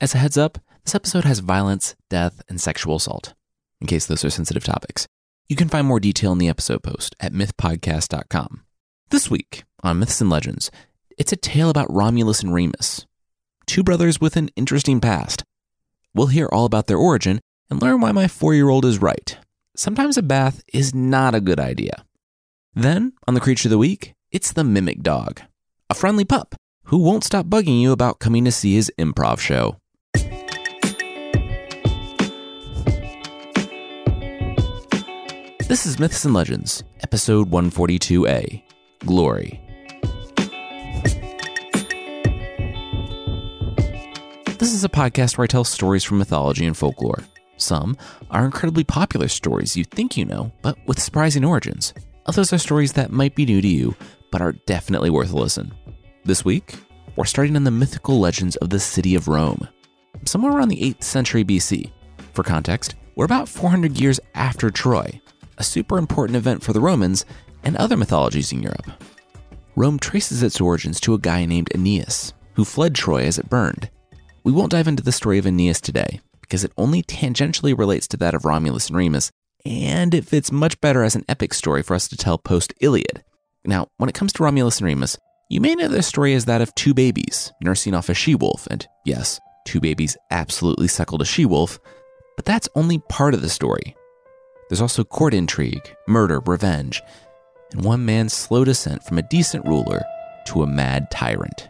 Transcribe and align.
As 0.00 0.14
a 0.14 0.18
heads 0.18 0.38
up, 0.38 0.58
this 0.84 0.94
episode 0.94 1.24
has 1.24 1.40
violence, 1.40 1.96
death, 2.08 2.40
and 2.48 2.60
sexual 2.60 2.94
assault, 2.94 3.34
in 3.80 3.88
case 3.88 4.06
those 4.06 4.24
are 4.24 4.30
sensitive 4.30 4.62
topics. 4.62 5.08
You 5.48 5.56
can 5.56 5.68
find 5.68 5.88
more 5.88 5.98
detail 5.98 6.30
in 6.30 6.38
the 6.38 6.48
episode 6.48 6.84
post 6.84 7.16
at 7.18 7.32
mythpodcast.com. 7.32 8.62
This 9.10 9.28
week 9.28 9.64
on 9.82 9.98
Myths 9.98 10.20
and 10.20 10.30
Legends, 10.30 10.70
it's 11.18 11.32
a 11.32 11.36
tale 11.36 11.68
about 11.68 11.92
Romulus 11.92 12.44
and 12.44 12.54
Remus, 12.54 13.06
two 13.66 13.82
brothers 13.82 14.20
with 14.20 14.36
an 14.36 14.50
interesting 14.54 15.00
past. 15.00 15.42
We'll 16.14 16.28
hear 16.28 16.48
all 16.52 16.64
about 16.64 16.86
their 16.86 16.96
origin 16.96 17.40
and 17.68 17.82
learn 17.82 18.00
why 18.00 18.12
my 18.12 18.28
four 18.28 18.54
year 18.54 18.68
old 18.68 18.84
is 18.84 19.02
right. 19.02 19.36
Sometimes 19.74 20.16
a 20.16 20.22
bath 20.22 20.62
is 20.72 20.94
not 20.94 21.34
a 21.34 21.40
good 21.40 21.58
idea. 21.58 22.04
Then, 22.72 23.14
on 23.26 23.34
the 23.34 23.40
creature 23.40 23.66
of 23.66 23.70
the 23.70 23.78
week, 23.78 24.14
it's 24.30 24.52
the 24.52 24.62
mimic 24.62 25.02
dog, 25.02 25.42
a 25.90 25.94
friendly 25.94 26.24
pup 26.24 26.54
who 26.84 26.98
won't 26.98 27.24
stop 27.24 27.46
bugging 27.46 27.80
you 27.80 27.90
about 27.90 28.20
coming 28.20 28.44
to 28.44 28.52
see 28.52 28.74
his 28.74 28.92
improv 28.96 29.40
show. 29.40 29.76
This 35.68 35.84
is 35.84 35.98
Myths 35.98 36.24
and 36.24 36.32
Legends, 36.32 36.82
episode 37.02 37.50
142A 37.50 38.62
Glory. 39.04 39.60
This 44.56 44.72
is 44.72 44.82
a 44.82 44.88
podcast 44.88 45.36
where 45.36 45.44
I 45.44 45.46
tell 45.46 45.64
stories 45.64 46.04
from 46.04 46.16
mythology 46.16 46.64
and 46.64 46.74
folklore. 46.74 47.22
Some 47.58 47.98
are 48.30 48.46
incredibly 48.46 48.82
popular 48.82 49.28
stories 49.28 49.76
you 49.76 49.84
think 49.84 50.16
you 50.16 50.24
know, 50.24 50.50
but 50.62 50.78
with 50.86 51.02
surprising 51.02 51.44
origins. 51.44 51.92
Others 52.24 52.54
are 52.54 52.58
stories 52.58 52.94
that 52.94 53.12
might 53.12 53.34
be 53.34 53.44
new 53.44 53.60
to 53.60 53.68
you, 53.68 53.94
but 54.32 54.40
are 54.40 54.52
definitely 54.64 55.10
worth 55.10 55.34
a 55.34 55.36
listen. 55.36 55.74
This 56.24 56.46
week, 56.46 56.76
we're 57.14 57.26
starting 57.26 57.56
in 57.56 57.64
the 57.64 57.70
mythical 57.70 58.18
legends 58.18 58.56
of 58.56 58.70
the 58.70 58.80
city 58.80 59.14
of 59.14 59.28
Rome, 59.28 59.68
somewhere 60.24 60.52
around 60.52 60.68
the 60.68 60.80
8th 60.80 61.02
century 61.02 61.44
BC. 61.44 61.92
For 62.32 62.42
context, 62.42 62.94
we're 63.16 63.26
about 63.26 63.50
400 63.50 64.00
years 64.00 64.18
after 64.34 64.70
Troy, 64.70 65.20
a 65.58 65.62
super 65.62 65.98
important 65.98 66.36
event 66.36 66.62
for 66.62 66.72
the 66.72 66.80
Romans 66.80 67.24
and 67.62 67.76
other 67.76 67.96
mythologies 67.96 68.52
in 68.52 68.62
Europe. 68.62 68.90
Rome 69.76 69.98
traces 69.98 70.42
its 70.42 70.60
origins 70.60 70.98
to 71.00 71.14
a 71.14 71.18
guy 71.18 71.44
named 71.44 71.68
Aeneas, 71.74 72.32
who 72.54 72.64
fled 72.64 72.94
Troy 72.94 73.24
as 73.24 73.38
it 73.38 73.50
burned. 73.50 73.90
We 74.44 74.52
won't 74.52 74.72
dive 74.72 74.88
into 74.88 75.02
the 75.02 75.12
story 75.12 75.38
of 75.38 75.46
Aeneas 75.46 75.80
today, 75.80 76.20
because 76.40 76.64
it 76.64 76.72
only 76.76 77.02
tangentially 77.02 77.76
relates 77.76 78.08
to 78.08 78.16
that 78.16 78.34
of 78.34 78.44
Romulus 78.44 78.88
and 78.88 78.96
Remus, 78.96 79.30
and 79.64 80.14
it 80.14 80.24
fits 80.24 80.50
much 80.50 80.80
better 80.80 81.02
as 81.02 81.14
an 81.14 81.24
epic 81.28 81.52
story 81.52 81.82
for 81.82 81.94
us 81.94 82.08
to 82.08 82.16
tell 82.16 82.38
post 82.38 82.72
Iliad. 82.80 83.22
Now, 83.64 83.88
when 83.98 84.08
it 84.08 84.14
comes 84.14 84.32
to 84.34 84.42
Romulus 84.42 84.78
and 84.78 84.86
Remus, 84.86 85.18
you 85.50 85.60
may 85.60 85.74
know 85.74 85.88
their 85.88 86.02
story 86.02 86.34
as 86.34 86.44
that 86.46 86.60
of 86.60 86.74
two 86.74 86.94
babies 86.94 87.52
nursing 87.62 87.94
off 87.94 88.08
a 88.08 88.14
she 88.14 88.34
wolf, 88.34 88.66
and 88.70 88.86
yes, 89.04 89.40
two 89.66 89.80
babies 89.80 90.16
absolutely 90.30 90.88
suckled 90.88 91.22
a 91.22 91.24
she 91.24 91.44
wolf, 91.44 91.78
but 92.36 92.44
that's 92.44 92.68
only 92.74 92.98
part 93.08 93.34
of 93.34 93.42
the 93.42 93.48
story. 93.48 93.94
There's 94.68 94.82
also 94.82 95.02
court 95.02 95.32
intrigue, 95.32 95.96
murder, 96.06 96.40
revenge, 96.40 97.02
and 97.72 97.84
one 97.84 98.04
man's 98.04 98.34
slow 98.34 98.64
descent 98.64 99.02
from 99.02 99.18
a 99.18 99.22
decent 99.22 99.64
ruler 99.66 100.02
to 100.48 100.62
a 100.62 100.66
mad 100.66 101.10
tyrant. 101.10 101.68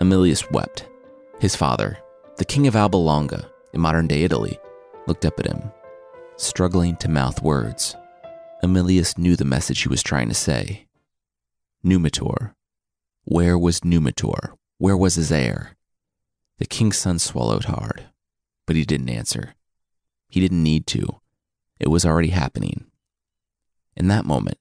Emilius 0.00 0.48
wept. 0.52 0.86
His 1.40 1.56
father, 1.56 1.98
the 2.36 2.44
king 2.44 2.68
of 2.68 2.76
Alba 2.76 2.96
Longa 2.96 3.50
in 3.72 3.80
modern 3.80 4.06
day 4.06 4.22
Italy, 4.22 4.56
looked 5.08 5.24
up 5.24 5.40
at 5.40 5.46
him, 5.46 5.72
struggling 6.36 6.94
to 6.96 7.08
mouth 7.08 7.42
words. 7.42 7.96
Emilius 8.62 9.18
knew 9.18 9.34
the 9.34 9.44
message 9.44 9.82
he 9.82 9.88
was 9.88 10.02
trying 10.02 10.28
to 10.28 10.34
say. 10.34 10.85
Numitor. 11.86 12.52
Where 13.22 13.56
was 13.56 13.80
Numitor? 13.82 14.54
Where 14.78 14.96
was 14.96 15.14
his 15.14 15.30
heir? 15.30 15.76
The 16.58 16.66
king's 16.66 16.98
son 16.98 17.20
swallowed 17.20 17.66
hard, 17.66 18.06
but 18.66 18.74
he 18.74 18.84
didn't 18.84 19.08
answer. 19.08 19.54
He 20.28 20.40
didn't 20.40 20.64
need 20.64 20.88
to. 20.88 21.20
It 21.78 21.86
was 21.86 22.04
already 22.04 22.30
happening. 22.30 22.86
In 23.96 24.08
that 24.08 24.26
moment, 24.26 24.58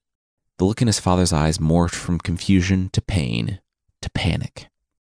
the 0.59 0.65
look 0.65 0.81
in 0.83 0.87
his 0.87 0.99
father's 0.99 1.33
eyes 1.33 1.57
morphed 1.57 1.95
from 1.95 2.19
confusion 2.19 2.89
to 2.91 3.01
pain 3.01 3.59
to 4.03 4.09
panic. 4.11 4.67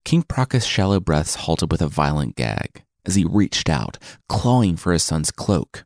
King 0.03 0.23
Procus' 0.23 0.65
shallow 0.65 0.99
breaths 0.99 1.35
halted 1.35 1.71
with 1.71 1.81
a 1.81 1.87
violent 1.87 2.35
gag 2.35 2.85
as 3.05 3.13
he 3.13 3.23
reached 3.23 3.69
out, 3.69 3.99
clawing 4.27 4.77
for 4.77 4.93
his 4.93 5.03
son's 5.03 5.29
cloak. 5.29 5.85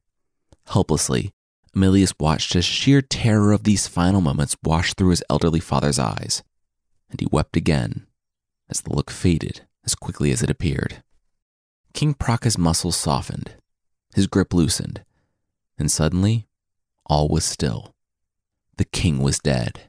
Helplessly, 0.68 1.34
Emilius 1.76 2.14
watched 2.20 2.56
as 2.56 2.66
sheer 2.66 3.02
terror 3.02 3.52
of 3.52 3.64
these 3.64 3.88
final 3.88 4.22
moments 4.22 4.56
washed 4.64 4.96
through 4.96 5.10
his 5.10 5.24
elderly 5.30 5.60
father's 5.60 5.98
eyes, 5.98 6.44
and 7.10 7.20
he 7.20 7.28
wept 7.32 7.58
again 7.58 8.06
as 8.70 8.82
the 8.82 8.94
look 8.94 9.10
faded 9.10 9.62
as 9.84 9.96
quickly 9.96 10.32
as 10.32 10.44
it 10.44 10.50
appeared. 10.50 11.04
King 11.94 12.14
Procus' 12.14 12.58
muscles 12.58 12.96
softened, 12.96 13.56
his 14.16 14.28
grip 14.28 14.54
loosened, 14.54 15.04
and 15.78 15.92
suddenly 15.92 16.48
all 17.06 17.28
was 17.28 17.44
still. 17.44 17.94
The 18.78 18.86
king 18.86 19.20
was 19.20 19.40
dead. 19.40 19.82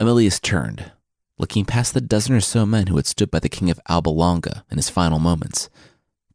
Emilius 0.00 0.40
turned, 0.40 0.92
looking 1.38 1.64
past 1.64 1.94
the 1.94 2.00
dozen 2.00 2.34
or 2.34 2.40
so 2.40 2.64
men 2.64 2.86
who 2.86 2.96
had 2.96 3.06
stood 3.06 3.30
by 3.30 3.40
the 3.40 3.48
king 3.48 3.70
of 3.70 3.80
Alba 3.88 4.10
Longa 4.10 4.64
in 4.70 4.78
his 4.78 4.88
final 4.88 5.18
moments, 5.18 5.68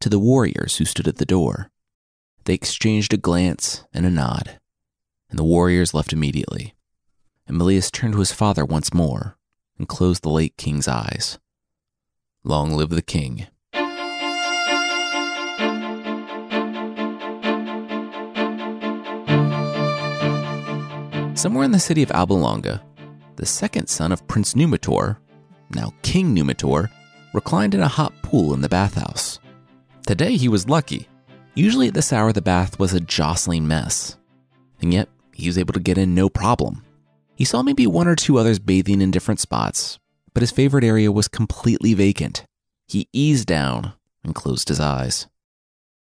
to 0.00 0.08
the 0.08 0.18
warriors 0.18 0.76
who 0.76 0.84
stood 0.84 1.08
at 1.08 1.16
the 1.16 1.24
door. 1.24 1.70
They 2.44 2.54
exchanged 2.54 3.14
a 3.14 3.16
glance 3.16 3.84
and 3.92 4.04
a 4.04 4.10
nod, 4.10 4.58
and 5.30 5.38
the 5.38 5.44
warriors 5.44 5.94
left 5.94 6.12
immediately. 6.12 6.74
Emilius 7.48 7.90
turned 7.90 8.14
to 8.14 8.18
his 8.18 8.32
father 8.32 8.64
once 8.64 8.92
more 8.92 9.36
and 9.78 9.86
closed 9.88 10.22
the 10.22 10.30
late 10.30 10.56
king's 10.56 10.88
eyes. 10.88 11.38
Long 12.42 12.72
live 12.72 12.90
the 12.90 13.02
king. 13.02 13.46
Somewhere 21.36 21.64
in 21.64 21.70
the 21.72 21.80
city 21.80 22.02
of 22.02 22.10
Alba 22.10 22.34
Longa, 22.34 22.82
the 23.36 23.46
second 23.46 23.86
son 23.88 24.10
of 24.10 24.26
Prince 24.26 24.54
Numitor, 24.54 25.16
now 25.70 25.92
King 26.02 26.34
Numitor, 26.34 26.88
reclined 27.32 27.74
in 27.74 27.80
a 27.80 27.88
hot 27.88 28.12
pool 28.22 28.52
in 28.52 28.60
the 28.60 28.68
bathhouse. 28.68 29.38
Today 30.06 30.36
he 30.36 30.48
was 30.48 30.68
lucky. 30.68 31.08
Usually 31.54 31.88
at 31.88 31.94
this 31.94 32.12
hour, 32.12 32.32
the 32.32 32.40
bath 32.40 32.78
was 32.78 32.94
a 32.94 33.00
jostling 33.00 33.68
mess. 33.68 34.16
And 34.80 34.92
yet, 34.92 35.08
he 35.34 35.48
was 35.48 35.58
able 35.58 35.74
to 35.74 35.80
get 35.80 35.98
in 35.98 36.14
no 36.14 36.30
problem. 36.30 36.82
He 37.34 37.44
saw 37.44 37.62
maybe 37.62 37.86
one 37.86 38.08
or 38.08 38.16
two 38.16 38.38
others 38.38 38.58
bathing 38.58 39.02
in 39.02 39.10
different 39.10 39.40
spots, 39.40 39.98
but 40.32 40.42
his 40.42 40.50
favorite 40.50 40.84
area 40.84 41.12
was 41.12 41.28
completely 41.28 41.92
vacant. 41.92 42.44
He 42.86 43.08
eased 43.12 43.46
down 43.46 43.92
and 44.24 44.34
closed 44.34 44.68
his 44.68 44.80
eyes. 44.80 45.26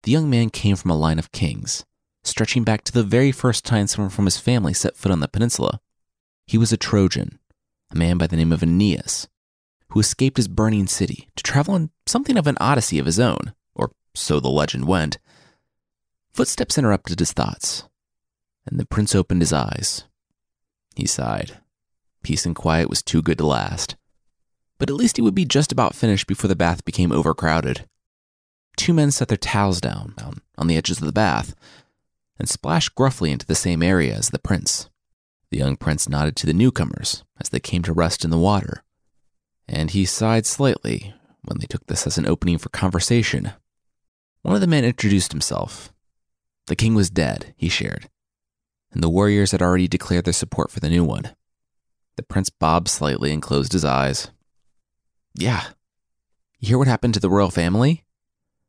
The 0.03 0.13
young 0.13 0.29
man 0.29 0.51
came 0.51 0.77
from 0.77 0.91
a 0.91 0.97
line 0.97 1.19
of 1.19 1.33
kings, 1.33 1.85
stretching 2.23 2.65
back 2.65 2.85
to 2.85 2.93
the 2.93 3.03
very 3.03 3.33
first 3.33 3.65
time 3.65 3.87
someone 3.87 4.11
from 4.11 4.27
his 4.27 4.39
family 4.39 4.75
set 4.75 4.97
foot 4.97 5.13
on 5.13 5.21
the 5.21 5.29
peninsula. 5.29 5.81
He 6.47 6.59
was 6.59 6.73
a 6.73 6.77
Trojan, 6.77 7.39
a 7.91 7.97
man 7.97 8.19
by 8.19 8.27
the 8.27 8.37
name 8.37 8.53
of 8.53 8.63
Aeneas, 8.63 9.29
who 9.91 10.01
escaped 10.01 10.37
his 10.37 10.49
burning 10.49 10.87
city 10.87 11.29
to 11.37 11.43
travel 11.43 11.75
on 11.75 11.91
something 12.07 12.37
of 12.37 12.47
an 12.47 12.57
odyssey 12.61 12.99
of 12.99 13.07
his 13.07 13.21
own, 13.21 13.55
or 13.75 13.93
so 14.15 14.41
the 14.41 14.49
legend 14.49 14.87
went. 14.87 15.19
Footsteps 16.33 16.79
interrupted 16.79 17.19
his 17.19 17.33
thoughts, 17.33 17.85
and 18.67 18.79
the 18.79 18.87
prince 18.87 19.15
opened 19.15 19.43
his 19.43 19.53
eyes. 19.53 20.05
He 20.97 21.07
sighed. 21.07 21.59
Peace 22.23 22.47
and 22.47 22.55
quiet 22.55 22.89
was 22.89 23.03
too 23.03 23.23
good 23.23 23.39
to 23.39 23.47
last. 23.47 23.97
But 24.79 24.91
at 24.91 24.97
least 24.97 25.17
he 25.17 25.23
would 25.23 25.35
be 25.35 25.45
just 25.45 25.73
about 25.73 25.95
finished 25.95 26.27
before 26.27 26.49
the 26.49 26.57
bath 26.57 26.85
became 26.85 27.13
overcrowded. 27.13 27.87
Two 28.77 28.95
men 28.95 29.11
set 29.11 29.29
their 29.29 29.37
towels 29.37 29.81
down, 29.81 30.15
on 30.57 30.67
the 30.67 30.77
edges 30.77 30.99
of 30.99 31.07
the 31.07 31.13
bath 31.13 31.55
and 32.41 32.49
splashed 32.49 32.95
gruffly 32.95 33.31
into 33.31 33.47
the 33.47 33.55
same 33.55 33.83
area 33.83 34.15
as 34.17 34.31
the 34.31 34.39
prince. 34.39 34.89
The 35.51 35.59
young 35.59 35.77
prince 35.77 36.09
nodded 36.09 36.37
to 36.37 36.47
the 36.47 36.55
newcomers 36.55 37.23
as 37.39 37.51
they 37.51 37.61
came 37.61 37.83
to 37.83 37.93
rest 37.93 38.25
in 38.25 38.31
the 38.31 38.39
water, 38.39 38.83
and 39.69 39.91
he 39.91 40.07
sighed 40.07 40.47
slightly 40.47 41.15
when 41.43 41.59
they 41.59 41.67
took 41.67 41.87
this 41.87 42.07
as 42.07 42.17
an 42.17 42.27
opening 42.27 42.57
for 42.57 42.71
conversation. 42.71 43.53
One 44.41 44.55
of 44.55 44.63
the 44.63 44.67
men 44.67 44.85
introduced 44.85 45.33
himself. 45.33 45.93
The 46.71 46.77
king 46.77 46.95
was 46.95 47.11
dead, 47.11 47.53
he 47.57 47.69
shared, 47.69 48.09
and 48.93 49.03
the 49.03 49.11
warriors 49.11 49.51
had 49.51 49.61
already 49.61 49.89
declared 49.89 50.25
their 50.25 50.33
support 50.33 50.71
for 50.71 50.79
the 50.79 50.89
new 50.89 51.03
one. 51.03 51.35
The 52.15 52.23
prince 52.23 52.49
bobbed 52.49 52.87
slightly 52.87 53.33
and 53.33 53.43
closed 53.43 53.73
his 53.73 53.85
eyes. 53.85 54.31
Yeah. 55.35 55.65
You 56.61 56.69
hear 56.69 56.79
what 56.79 56.87
happened 56.87 57.15
to 57.15 57.21
the 57.21 57.29
royal 57.29 57.51
family? 57.51 58.05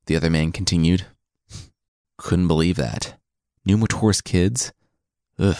The 0.08 0.16
other 0.16 0.32
man 0.32 0.52
continued. 0.52 1.06
Couldn't 2.18 2.48
believe 2.48 2.76
that. 2.78 3.20
Numitor's 3.66 4.22
kids? 4.22 4.74
Ugh. 5.38 5.56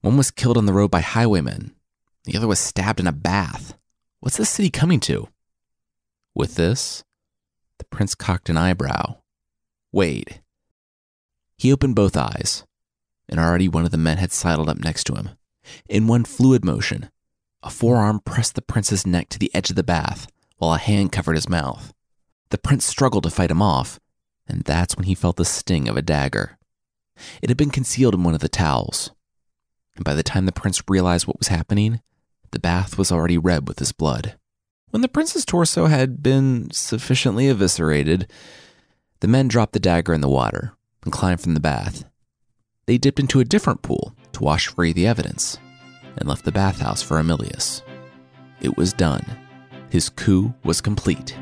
One 0.00 0.16
was 0.16 0.30
killed 0.30 0.56
on 0.56 0.64
the 0.64 0.72
road 0.72 0.90
by 0.90 1.02
highwaymen. 1.02 1.74
The 2.24 2.34
other 2.34 2.48
was 2.48 2.60
stabbed 2.60 2.98
in 2.98 3.06
a 3.06 3.12
bath. 3.12 3.76
What's 4.20 4.38
this 4.38 4.48
city 4.48 4.70
coming 4.70 5.00
to? 5.00 5.28
With 6.34 6.54
this, 6.54 7.04
the 7.76 7.84
prince 7.84 8.14
cocked 8.14 8.48
an 8.48 8.56
eyebrow. 8.56 9.16
Wait. 9.92 10.40
He 11.62 11.72
opened 11.72 11.94
both 11.94 12.16
eyes, 12.16 12.64
and 13.28 13.38
already 13.38 13.68
one 13.68 13.84
of 13.84 13.92
the 13.92 13.96
men 13.96 14.18
had 14.18 14.32
sidled 14.32 14.68
up 14.68 14.78
next 14.78 15.04
to 15.04 15.14
him. 15.14 15.28
In 15.88 16.08
one 16.08 16.24
fluid 16.24 16.64
motion, 16.64 17.08
a 17.62 17.70
forearm 17.70 18.18
pressed 18.18 18.56
the 18.56 18.62
prince's 18.62 19.06
neck 19.06 19.28
to 19.28 19.38
the 19.38 19.54
edge 19.54 19.70
of 19.70 19.76
the 19.76 19.84
bath, 19.84 20.26
while 20.56 20.74
a 20.74 20.78
hand 20.78 21.12
covered 21.12 21.36
his 21.36 21.48
mouth. 21.48 21.94
The 22.48 22.58
prince 22.58 22.84
struggled 22.84 23.22
to 23.22 23.30
fight 23.30 23.52
him 23.52 23.62
off, 23.62 24.00
and 24.48 24.64
that's 24.64 24.96
when 24.96 25.04
he 25.04 25.14
felt 25.14 25.36
the 25.36 25.44
sting 25.44 25.86
of 25.86 25.96
a 25.96 26.02
dagger. 26.02 26.58
It 27.40 27.48
had 27.48 27.58
been 27.58 27.70
concealed 27.70 28.14
in 28.14 28.24
one 28.24 28.34
of 28.34 28.40
the 28.40 28.48
towels, 28.48 29.12
and 29.94 30.04
by 30.04 30.14
the 30.14 30.24
time 30.24 30.46
the 30.46 30.50
prince 30.50 30.82
realized 30.88 31.28
what 31.28 31.38
was 31.38 31.46
happening, 31.46 32.00
the 32.50 32.58
bath 32.58 32.98
was 32.98 33.12
already 33.12 33.38
red 33.38 33.68
with 33.68 33.78
his 33.78 33.92
blood. 33.92 34.36
When 34.90 35.02
the 35.02 35.06
prince's 35.06 35.44
torso 35.44 35.86
had 35.86 36.24
been 36.24 36.72
sufficiently 36.72 37.46
eviscerated, 37.46 38.28
the 39.20 39.28
men 39.28 39.46
dropped 39.46 39.74
the 39.74 39.78
dagger 39.78 40.12
in 40.12 40.22
the 40.22 40.28
water 40.28 40.76
and 41.04 41.12
climbed 41.12 41.40
from 41.40 41.54
the 41.54 41.60
bath. 41.60 42.04
They 42.86 42.98
dipped 42.98 43.20
into 43.20 43.40
a 43.40 43.44
different 43.44 43.82
pool 43.82 44.14
to 44.32 44.42
wash 44.42 44.68
free 44.68 44.92
the 44.92 45.06
evidence 45.06 45.58
and 46.16 46.28
left 46.28 46.44
the 46.44 46.52
bathhouse 46.52 47.02
for 47.02 47.18
Emilius. 47.18 47.82
It 48.60 48.76
was 48.76 48.92
done. 48.92 49.24
His 49.90 50.08
coup 50.08 50.54
was 50.64 50.80
complete. 50.80 51.36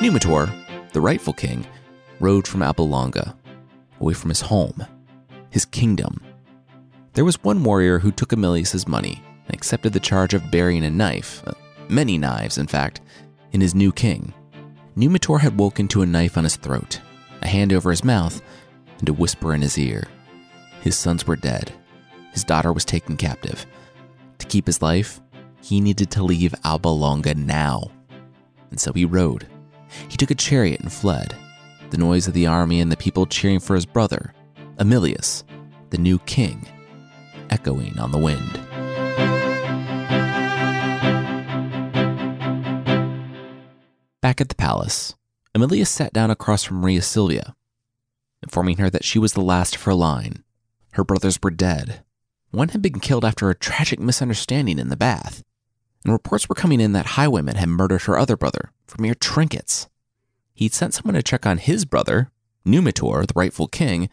Numitor, 0.00 0.50
the 0.92 1.00
rightful 1.00 1.32
king, 1.32 1.66
rode 2.20 2.46
from 2.46 2.62
Alba 2.62 2.82
away 4.00 4.14
from 4.14 4.28
his 4.28 4.40
home, 4.40 4.86
his 5.50 5.64
kingdom. 5.64 6.20
There 7.14 7.24
was 7.24 7.42
one 7.42 7.62
warrior 7.64 7.98
who 7.98 8.12
took 8.12 8.32
Emilius's 8.32 8.86
money 8.86 9.22
and 9.46 9.54
accepted 9.54 9.92
the 9.92 10.00
charge 10.00 10.34
of 10.34 10.50
burying 10.50 10.84
a 10.84 10.90
knife, 10.90 11.42
uh, 11.46 11.52
many 11.88 12.16
knives, 12.16 12.58
in 12.58 12.66
fact, 12.66 13.00
in 13.52 13.60
his 13.60 13.74
new 13.74 13.92
king. 13.92 14.32
Numitor 14.96 15.40
had 15.40 15.58
woken 15.58 15.88
to 15.88 16.02
a 16.02 16.06
knife 16.06 16.36
on 16.36 16.44
his 16.44 16.56
throat, 16.56 17.00
a 17.42 17.48
hand 17.48 17.72
over 17.72 17.90
his 17.90 18.04
mouth, 18.04 18.42
and 18.98 19.08
a 19.08 19.12
whisper 19.12 19.54
in 19.54 19.62
his 19.62 19.78
ear. 19.78 20.04
His 20.80 20.96
sons 20.96 21.26
were 21.26 21.36
dead. 21.36 21.72
His 22.32 22.44
daughter 22.44 22.72
was 22.72 22.84
taken 22.84 23.16
captive. 23.16 23.66
To 24.38 24.46
keep 24.46 24.66
his 24.66 24.82
life, 24.82 25.20
he 25.62 25.80
needed 25.80 26.10
to 26.12 26.22
leave 26.22 26.54
Alba 26.64 26.88
Longa 26.88 27.34
now. 27.34 27.90
And 28.70 28.80
so 28.80 28.92
he 28.92 29.04
rode. 29.04 29.46
He 30.08 30.16
took 30.16 30.30
a 30.30 30.34
chariot 30.34 30.80
and 30.80 30.92
fled. 30.92 31.34
The 31.90 31.98
noise 31.98 32.28
of 32.28 32.34
the 32.34 32.46
army 32.46 32.80
and 32.80 32.92
the 32.92 32.96
people 32.96 33.26
cheering 33.26 33.60
for 33.60 33.74
his 33.74 33.86
brother, 33.86 34.34
Emilius, 34.78 35.44
the 35.90 35.98
new 35.98 36.18
king, 36.20 36.66
echoing 37.50 37.98
on 37.98 38.12
the 38.12 38.18
wind. 38.18 38.60
Back 44.20 44.40
at 44.40 44.48
the 44.48 44.56
palace, 44.56 45.14
Emilius 45.54 45.88
sat 45.88 46.12
down 46.12 46.28
across 46.28 46.64
from 46.64 46.84
Rhea 46.84 47.02
Silvia, 47.02 47.54
informing 48.42 48.78
her 48.78 48.90
that 48.90 49.04
she 49.04 49.16
was 49.18 49.34
the 49.34 49.40
last 49.40 49.76
of 49.76 49.82
her 49.82 49.94
line. 49.94 50.42
Her 50.92 51.04
brothers 51.04 51.38
were 51.40 51.52
dead. 51.52 52.02
One 52.50 52.70
had 52.70 52.82
been 52.82 52.98
killed 52.98 53.24
after 53.24 53.48
a 53.48 53.54
tragic 53.54 54.00
misunderstanding 54.00 54.80
in 54.80 54.88
the 54.88 54.96
bath, 54.96 55.44
and 56.02 56.12
reports 56.12 56.48
were 56.48 56.56
coming 56.56 56.80
in 56.80 56.92
that 56.94 57.14
highwaymen 57.14 57.54
had 57.54 57.68
murdered 57.68 58.02
her 58.02 58.18
other 58.18 58.36
brother 58.36 58.72
for 58.88 59.00
mere 59.00 59.14
trinkets. 59.14 59.88
He'd 60.52 60.74
sent 60.74 60.94
someone 60.94 61.14
to 61.14 61.22
check 61.22 61.46
on 61.46 61.58
his 61.58 61.84
brother, 61.84 62.32
Numitor, 62.66 63.24
the 63.24 63.34
rightful 63.36 63.68
king. 63.68 64.08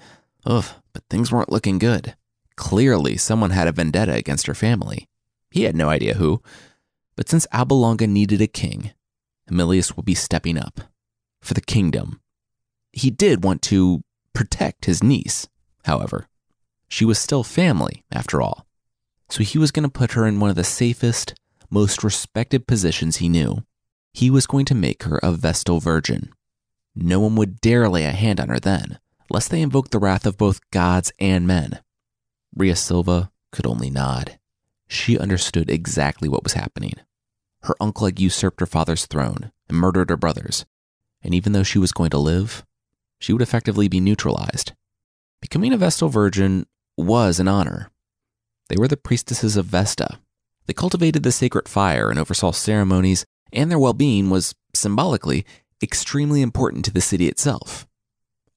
Ugh, 0.45 0.65
but 0.93 1.03
things 1.09 1.31
weren't 1.31 1.51
looking 1.51 1.79
good. 1.79 2.15
Clearly, 2.55 3.17
someone 3.17 3.49
had 3.49 3.67
a 3.67 3.71
vendetta 3.71 4.13
against 4.13 4.45
her 4.45 4.53
family. 4.53 5.07
He 5.49 5.63
had 5.63 5.75
no 5.75 5.89
idea 5.89 6.13
who, 6.13 6.43
but 7.15 7.27
since 7.27 7.47
Alba 7.51 7.73
Longa 7.73 8.05
needed 8.05 8.41
a 8.41 8.47
king, 8.47 8.91
Emilius 9.49 9.95
would 9.95 10.05
be 10.05 10.15
stepping 10.15 10.57
up 10.57 10.81
for 11.41 11.53
the 11.53 11.61
kingdom. 11.61 12.21
He 12.91 13.09
did 13.09 13.43
want 13.43 13.61
to 13.63 14.03
protect 14.33 14.85
his 14.85 15.03
niece, 15.03 15.47
however. 15.83 16.27
She 16.87 17.05
was 17.05 17.19
still 17.19 17.43
family, 17.43 18.03
after 18.11 18.41
all. 18.41 18.67
So 19.29 19.43
he 19.43 19.57
was 19.57 19.71
going 19.71 19.83
to 19.83 19.89
put 19.89 20.11
her 20.11 20.27
in 20.27 20.39
one 20.39 20.49
of 20.49 20.55
the 20.55 20.63
safest, 20.63 21.33
most 21.69 22.03
respected 22.03 22.67
positions 22.67 23.17
he 23.17 23.29
knew. 23.29 23.63
He 24.13 24.29
was 24.29 24.47
going 24.47 24.65
to 24.65 24.75
make 24.75 25.03
her 25.03 25.19
a 25.21 25.31
Vestal 25.31 25.79
Virgin. 25.79 26.31
No 26.95 27.19
one 27.19 27.35
would 27.35 27.59
dare 27.59 27.89
lay 27.89 28.05
a 28.05 28.11
hand 28.11 28.39
on 28.39 28.49
her 28.49 28.59
then, 28.59 28.99
lest 29.29 29.49
they 29.51 29.61
invoke 29.61 29.89
the 29.89 29.99
wrath 29.99 30.25
of 30.25 30.37
both 30.37 30.69
gods 30.71 31.11
and 31.19 31.45
men. 31.45 31.79
Rhea 32.55 32.75
Silva 32.75 33.31
could 33.51 33.65
only 33.65 33.89
nod. 33.89 34.39
She 34.87 35.19
understood 35.19 35.69
exactly 35.69 36.29
what 36.29 36.43
was 36.43 36.53
happening. 36.53 36.93
Her 37.65 37.75
uncle 37.79 38.05
had 38.05 38.19
usurped 38.19 38.59
her 38.59 38.67
father's 38.67 39.07
throne 39.07 39.51
and 39.67 39.77
murdered 39.77 40.11
her 40.11 40.17
brothers, 40.17 40.65
and 41.23 41.33
even 41.33 41.51
though 41.51 41.63
she 41.63 41.79
was 41.79 41.91
going 41.91 42.11
to 42.11 42.17
live, 42.19 42.63
she 43.19 43.33
would 43.33 43.41
effectively 43.41 43.87
be 43.87 43.99
neutralized. 43.99 44.73
Becoming 45.41 45.73
a 45.73 45.77
Vestal 45.77 46.09
Virgin 46.09 46.67
was 46.95 47.39
an 47.39 47.47
honor. 47.47 47.89
They 48.69 48.77
were 48.77 48.87
the 48.87 48.97
priestesses 48.97 49.57
of 49.57 49.65
Vesta. 49.65 50.19
They 50.67 50.73
cultivated 50.73 51.23
the 51.23 51.31
sacred 51.31 51.67
fire 51.67 52.11
and 52.11 52.19
oversaw 52.19 52.51
ceremonies, 52.51 53.25
and 53.51 53.71
their 53.71 53.79
well 53.79 53.93
being 53.93 54.29
was, 54.29 54.53
symbolically, 54.75 55.43
extremely 55.81 56.43
important 56.43 56.85
to 56.85 56.93
the 56.93 57.01
city 57.01 57.27
itself. 57.27 57.87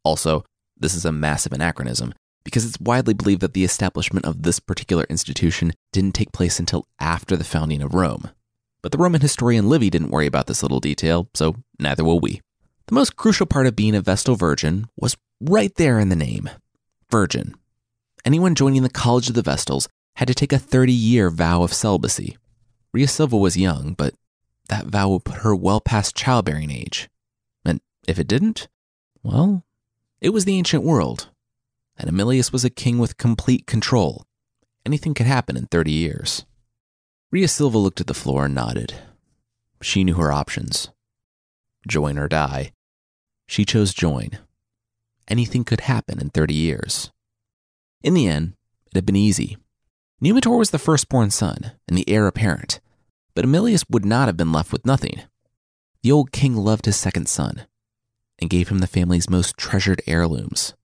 Also, 0.05 0.45
this 0.77 0.95
is 0.95 1.07
a 1.07 1.13
massive 1.13 1.53
anachronism 1.55 2.13
because 2.45 2.67
it's 2.67 2.81
widely 2.81 3.15
believed 3.15 3.41
that 3.41 3.55
the 3.55 3.65
establishment 3.65 4.27
of 4.27 4.43
this 4.43 4.61
particular 4.61 5.05
institution 5.09 5.73
didn't 5.93 6.15
take 6.15 6.33
place 6.33 6.59
until 6.59 6.87
after 7.01 7.39
the 7.39 7.45
founding 7.45 7.81
of 7.81 7.95
Rome. 7.95 8.31
But 8.83 8.93
the 8.93 8.99
Roman 8.99 9.21
historian 9.21 9.69
Livy 9.69 9.91
didn't 9.91 10.11
worry 10.11 10.27
about 10.27 10.47
this 10.47 10.63
little 10.63 10.81
detail, 10.81 11.29
so 11.35 11.57
neither 11.79 12.05
will 12.05 12.21
we. 12.21 12.41
The 12.87 12.95
most 12.95 13.17
crucial 13.17 13.47
part 13.47 13.67
of 13.67 13.77
being 13.77 13.95
a 13.95 14.01
Vestal 14.01 14.37
Virgin 14.37 14.89
was 14.97 15.17
right 15.41 15.75
there 15.75 15.99
in 15.99 16.09
the 16.09 16.17
name 16.17 16.49
Virgin. 17.11 17.55
Anyone 18.25 18.55
joining 18.55 18.83
the 18.83 18.89
College 18.89 19.29
of 19.29 19.35
the 19.35 19.43
Vestals 19.43 19.89
had 20.17 20.29
to 20.29 20.35
take 20.35 20.53
a 20.53 20.59
30 20.59 20.93
year 20.93 21.31
vow 21.31 21.63
of 21.63 21.73
celibacy. 21.73 22.37
Rhea 22.93 23.09
Silva 23.09 23.37
was 23.37 23.57
young, 23.57 23.95
but 23.95 24.15
that 24.69 24.87
vow 24.87 25.11
would 25.11 25.25
put 25.25 25.39
her 25.39 25.55
well 25.55 25.81
past 25.81 26.17
childbearing 26.17 26.71
age. 26.71 27.09
And 27.65 27.81
if 28.07 28.19
it 28.19 28.29
didn't, 28.29 28.69
well, 29.23 29.65
it 30.21 30.31
was 30.31 30.45
the 30.45 30.57
ancient 30.57 30.83
world. 30.83 31.29
And 31.97 32.09
Emilius 32.09 32.53
was 32.53 32.65
a 32.65 32.71
king 32.71 32.99
with 32.99 33.19
complete 33.19 33.67
control. 33.67 34.25
Anything 34.87 35.15
could 35.15 35.27
happen 35.27 35.57
in 35.57 35.67
30 35.67 35.91
years. 35.91 36.45
Rhea 37.31 37.49
Silva 37.49 37.77
looked 37.77 38.01
at 38.01 38.07
the 38.07 38.15
floor 38.15 38.47
and 38.47 38.55
nodded. 38.55 38.95
She 39.83 40.03
knew 40.05 40.15
her 40.15 40.33
options 40.33 40.89
join 41.87 42.19
or 42.19 42.29
die. 42.29 42.73
She 43.47 43.65
chose 43.65 43.95
join. 43.95 44.39
Anything 45.27 45.65
could 45.65 45.81
happen 45.81 46.21
in 46.21 46.31
30 46.31 46.55
years. 46.55 47.11
In 48.03 48.15
the 48.15 48.27
end, 48.27 48.55
it 48.87 48.95
had 48.95 49.07
been 49.07 49.17
easy. 49.17 49.57
Numitor 50.23 50.59
was 50.59 50.71
the 50.71 50.79
firstborn 50.79 51.31
son 51.31 51.73
and 51.87 51.97
the 51.97 52.09
heir 52.09 52.27
apparent, 52.27 52.81
but 53.35 53.45
Emilius 53.45 53.85
would 53.89 54.05
not 54.05 54.29
have 54.29 54.37
been 54.37 54.53
left 54.53 54.73
with 54.73 54.85
nothing. 54.85 55.23
The 56.03 56.13
old 56.13 56.33
king 56.33 56.57
loved 56.57 56.87
his 56.87 56.97
second 56.97 57.29
son 57.29 57.67
and 58.39 58.51
gave 58.51 58.69
him 58.69 58.79
the 58.79 58.87
family's 58.87 59.31
most 59.31 59.57
treasured 59.57 60.03
heirlooms 60.07 60.75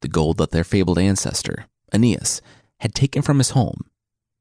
the 0.00 0.08
gold 0.08 0.38
that 0.38 0.50
their 0.50 0.64
fabled 0.64 0.98
ancestor, 0.98 1.66
Aeneas, 1.92 2.40
had 2.78 2.94
taken 2.94 3.20
from 3.22 3.38
his 3.38 3.50
home, 3.50 3.89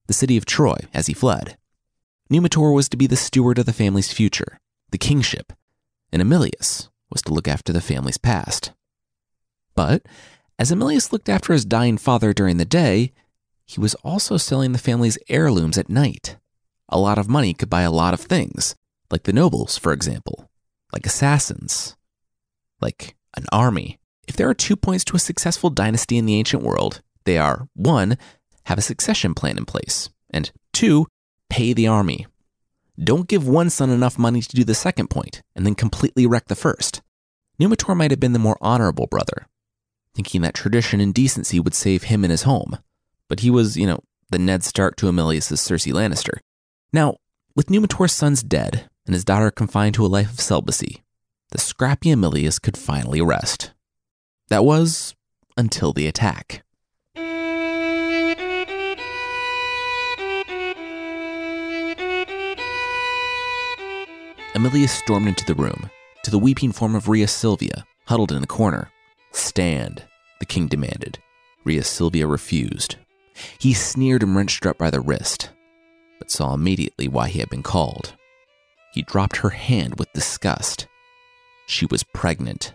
the 0.09 0.13
city 0.13 0.37
of 0.37 0.45
Troy, 0.45 0.75
as 0.91 1.05
he 1.05 1.13
fled. 1.13 1.55
Numitor 2.31 2.73
was 2.73 2.89
to 2.89 2.97
be 2.97 3.05
the 3.05 3.15
steward 3.15 3.59
of 3.59 3.67
the 3.67 3.71
family's 3.71 4.11
future, 4.11 4.59
the 4.89 4.97
kingship, 4.97 5.53
and 6.11 6.19
Emilius 6.19 6.89
was 7.11 7.21
to 7.21 7.31
look 7.31 7.47
after 7.47 7.71
the 7.71 7.79
family's 7.79 8.17
past. 8.17 8.71
But 9.75 10.01
as 10.57 10.71
Emilius 10.71 11.13
looked 11.13 11.29
after 11.29 11.53
his 11.53 11.63
dying 11.63 11.99
father 11.99 12.33
during 12.33 12.57
the 12.57 12.65
day, 12.65 13.13
he 13.67 13.79
was 13.79 13.93
also 14.03 14.35
selling 14.35 14.71
the 14.71 14.79
family's 14.79 15.19
heirlooms 15.29 15.77
at 15.77 15.89
night. 15.89 16.37
A 16.89 16.97
lot 16.97 17.19
of 17.19 17.29
money 17.29 17.53
could 17.53 17.69
buy 17.69 17.83
a 17.83 17.91
lot 17.91 18.15
of 18.15 18.19
things, 18.19 18.73
like 19.11 19.23
the 19.23 19.31
nobles, 19.31 19.77
for 19.77 19.93
example, 19.93 20.49
like 20.91 21.05
assassins, 21.05 21.95
like 22.81 23.15
an 23.37 23.45
army. 23.51 23.99
If 24.27 24.35
there 24.35 24.49
are 24.49 24.55
two 24.55 24.75
points 24.75 25.03
to 25.05 25.15
a 25.15 25.19
successful 25.19 25.69
dynasty 25.69 26.17
in 26.17 26.25
the 26.25 26.35
ancient 26.35 26.63
world, 26.63 27.03
they 27.25 27.37
are 27.37 27.67
one, 27.75 28.17
have 28.69 28.77
a 28.77 28.83
succession 28.83 29.33
plan 29.33 29.57
in 29.57 29.65
place, 29.65 30.09
and 30.29 30.51
two, 30.73 31.07
pay 31.49 31.73
the 31.73 31.87
army. 31.87 32.27
Don't 33.03 33.27
give 33.27 33.47
one 33.47 33.71
son 33.71 33.89
enough 33.89 34.19
money 34.19 34.41
to 34.41 34.55
do 34.55 34.63
the 34.63 34.75
second 34.75 35.09
point 35.09 35.41
and 35.55 35.65
then 35.65 35.73
completely 35.73 36.27
wreck 36.27 36.45
the 36.45 36.55
first. 36.55 37.01
Numitor 37.59 37.97
might 37.97 38.11
have 38.11 38.19
been 38.19 38.33
the 38.33 38.37
more 38.37 38.59
honorable 38.61 39.07
brother, 39.07 39.47
thinking 40.13 40.41
that 40.41 40.53
tradition 40.53 41.01
and 41.01 41.15
decency 41.15 41.59
would 41.59 41.73
save 41.73 42.03
him 42.03 42.23
and 42.23 42.29
his 42.29 42.43
home. 42.43 42.77
But 43.27 43.39
he 43.39 43.49
was, 43.49 43.75
you 43.75 43.87
know, 43.87 44.01
the 44.29 44.37
Ned 44.37 44.63
Stark 44.63 44.95
to 44.97 45.07
Emilius's 45.07 45.59
Cersei 45.59 45.91
Lannister. 45.91 46.37
Now, 46.93 47.17
with 47.55 47.67
Numitor's 47.67 48.13
sons 48.13 48.43
dead 48.43 48.87
and 49.07 49.15
his 49.15 49.25
daughter 49.25 49.49
confined 49.49 49.95
to 49.95 50.05
a 50.05 50.07
life 50.07 50.31
of 50.31 50.39
celibacy, 50.39 51.03
the 51.49 51.57
scrappy 51.57 52.11
Emilius 52.11 52.59
could 52.59 52.77
finally 52.77 53.19
rest. 53.19 53.71
That 54.49 54.63
was 54.63 55.15
until 55.57 55.91
the 55.91 56.05
attack. 56.05 56.63
Emilius 64.55 64.91
stormed 64.91 65.27
into 65.27 65.45
the 65.45 65.53
room 65.53 65.89
to 66.23 66.31
the 66.31 66.39
weeping 66.39 66.71
form 66.71 66.95
of 66.95 67.07
Rhea 67.07 67.27
Silvia, 67.27 67.85
huddled 68.05 68.31
in 68.31 68.43
a 68.43 68.47
corner. 68.47 68.91
Stand, 69.31 70.03
the 70.39 70.45
king 70.45 70.67
demanded. 70.67 71.19
Rhea 71.63 71.83
Silvia 71.83 72.25
refused. 72.25 72.95
He 73.59 73.73
sneered 73.73 74.23
and 74.23 74.35
wrenched 74.35 74.63
her 74.63 74.71
up 74.71 74.77
by 74.77 74.89
the 74.89 75.01
wrist, 75.01 75.51
but 76.17 76.31
saw 76.31 76.53
immediately 76.53 77.07
why 77.07 77.29
he 77.29 77.39
had 77.39 77.49
been 77.49 77.63
called. 77.63 78.15
He 78.91 79.03
dropped 79.03 79.37
her 79.37 79.51
hand 79.51 79.99
with 79.99 80.11
disgust. 80.13 80.87
She 81.67 81.85
was 81.85 82.03
pregnant. 82.03 82.73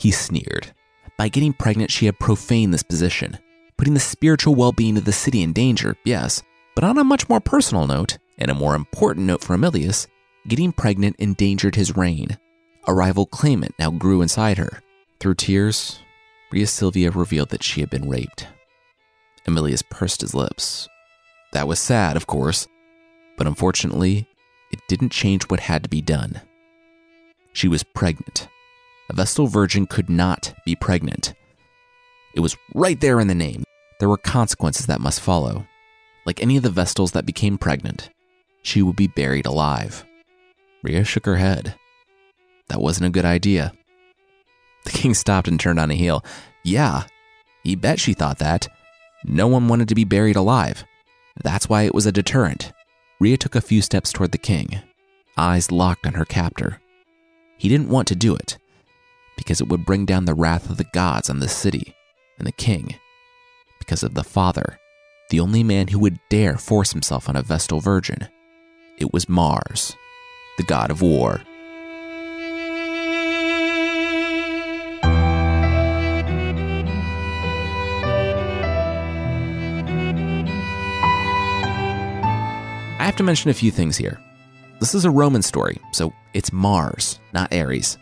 He 0.00 0.10
sneered. 0.10 0.74
By 1.16 1.28
getting 1.28 1.52
pregnant, 1.52 1.92
she 1.92 2.06
had 2.06 2.18
profaned 2.18 2.74
this 2.74 2.82
position, 2.82 3.38
putting 3.78 3.94
the 3.94 4.00
spiritual 4.00 4.56
well 4.56 4.72
being 4.72 4.98
of 4.98 5.04
the 5.04 5.12
city 5.12 5.42
in 5.42 5.52
danger, 5.52 5.96
yes, 6.04 6.42
but 6.74 6.84
on 6.84 6.98
a 6.98 7.04
much 7.04 7.28
more 7.28 7.40
personal 7.40 7.86
note, 7.86 8.18
and 8.38 8.50
a 8.50 8.54
more 8.54 8.74
important 8.74 9.24
note 9.26 9.42
for 9.42 9.54
Emilius, 9.54 10.08
getting 10.48 10.72
pregnant 10.72 11.16
endangered 11.18 11.74
his 11.74 11.96
reign. 11.96 12.38
A 12.86 12.94
rival 12.94 13.26
claimant 13.26 13.74
now 13.78 13.90
grew 13.90 14.22
inside 14.22 14.58
her. 14.58 14.80
Through 15.18 15.34
tears, 15.34 16.00
Rhea 16.52 16.66
Silvia 16.66 17.10
revealed 17.10 17.48
that 17.50 17.62
she 17.62 17.80
had 17.80 17.90
been 17.90 18.08
raped. 18.08 18.46
Emilius 19.46 19.82
pursed 19.82 20.20
his 20.20 20.34
lips. 20.34 20.88
That 21.52 21.68
was 21.68 21.78
sad, 21.78 22.16
of 22.16 22.26
course, 22.26 22.68
but 23.36 23.46
unfortunately, 23.46 24.28
it 24.70 24.80
didn't 24.88 25.10
change 25.12 25.44
what 25.44 25.60
had 25.60 25.82
to 25.82 25.88
be 25.88 26.00
done. 26.00 26.40
She 27.52 27.68
was 27.68 27.82
pregnant. 27.82 28.48
A 29.08 29.14
Vestal 29.14 29.46
virgin 29.46 29.86
could 29.86 30.10
not 30.10 30.52
be 30.64 30.76
pregnant. 30.76 31.34
It 32.34 32.40
was 32.40 32.56
right 32.74 33.00
there 33.00 33.20
in 33.20 33.28
the 33.28 33.34
name. 33.34 33.64
There 33.98 34.08
were 34.08 34.18
consequences 34.18 34.86
that 34.86 35.00
must 35.00 35.20
follow. 35.20 35.66
Like 36.26 36.42
any 36.42 36.56
of 36.56 36.62
the 36.62 36.70
Vestals 36.70 37.12
that 37.12 37.24
became 37.24 37.56
pregnant, 37.56 38.10
she 38.62 38.82
would 38.82 38.96
be 38.96 39.06
buried 39.06 39.46
alive. 39.46 40.04
Rhea 40.82 41.04
shook 41.04 41.26
her 41.26 41.36
head. 41.36 41.74
That 42.68 42.80
wasn't 42.80 43.06
a 43.06 43.10
good 43.10 43.24
idea. 43.24 43.72
The 44.84 44.90
king 44.90 45.14
stopped 45.14 45.48
and 45.48 45.58
turned 45.58 45.80
on 45.80 45.90
a 45.90 45.94
heel. 45.94 46.24
Yeah, 46.64 47.04
he 47.62 47.74
bet 47.74 47.98
she 47.98 48.12
thought 48.14 48.38
that. 48.38 48.68
No 49.24 49.46
one 49.46 49.68
wanted 49.68 49.88
to 49.88 49.94
be 49.94 50.04
buried 50.04 50.36
alive. 50.36 50.84
That's 51.42 51.68
why 51.68 51.82
it 51.82 51.94
was 51.94 52.06
a 52.06 52.12
deterrent. 52.12 52.72
Rhea 53.18 53.36
took 53.36 53.54
a 53.54 53.60
few 53.60 53.82
steps 53.82 54.12
toward 54.12 54.32
the 54.32 54.38
king, 54.38 54.80
eyes 55.36 55.72
locked 55.72 56.06
on 56.06 56.14
her 56.14 56.24
captor. 56.24 56.80
He 57.58 57.68
didn't 57.68 57.88
want 57.88 58.08
to 58.08 58.14
do 58.14 58.34
it, 58.34 58.58
because 59.36 59.60
it 59.60 59.68
would 59.68 59.86
bring 59.86 60.04
down 60.04 60.26
the 60.26 60.34
wrath 60.34 60.68
of 60.70 60.76
the 60.76 60.84
gods 60.92 61.30
on 61.30 61.40
the 61.40 61.48
city 61.48 61.94
and 62.38 62.46
the 62.46 62.52
king, 62.52 62.96
because 63.78 64.02
of 64.02 64.14
the 64.14 64.24
father, 64.24 64.78
the 65.30 65.40
only 65.40 65.64
man 65.64 65.88
who 65.88 65.98
would 65.98 66.20
dare 66.28 66.58
force 66.58 66.92
himself 66.92 67.28
on 67.28 67.36
a 67.36 67.42
Vestal 67.42 67.80
virgin. 67.80 68.28
It 68.98 69.12
was 69.12 69.28
Mars, 69.28 69.96
the 70.56 70.64
god 70.64 70.90
of 70.90 71.02
war. 71.02 71.42
I 82.98 83.04
have 83.04 83.16
to 83.16 83.22
mention 83.22 83.50
a 83.50 83.54
few 83.54 83.70
things 83.70 83.96
here. 83.96 84.18
This 84.80 84.94
is 84.94 85.04
a 85.04 85.10
Roman 85.10 85.42
story, 85.42 85.78
so 85.92 86.12
it's 86.34 86.52
Mars, 86.52 87.20
not 87.32 87.54
Ares. 87.54 87.98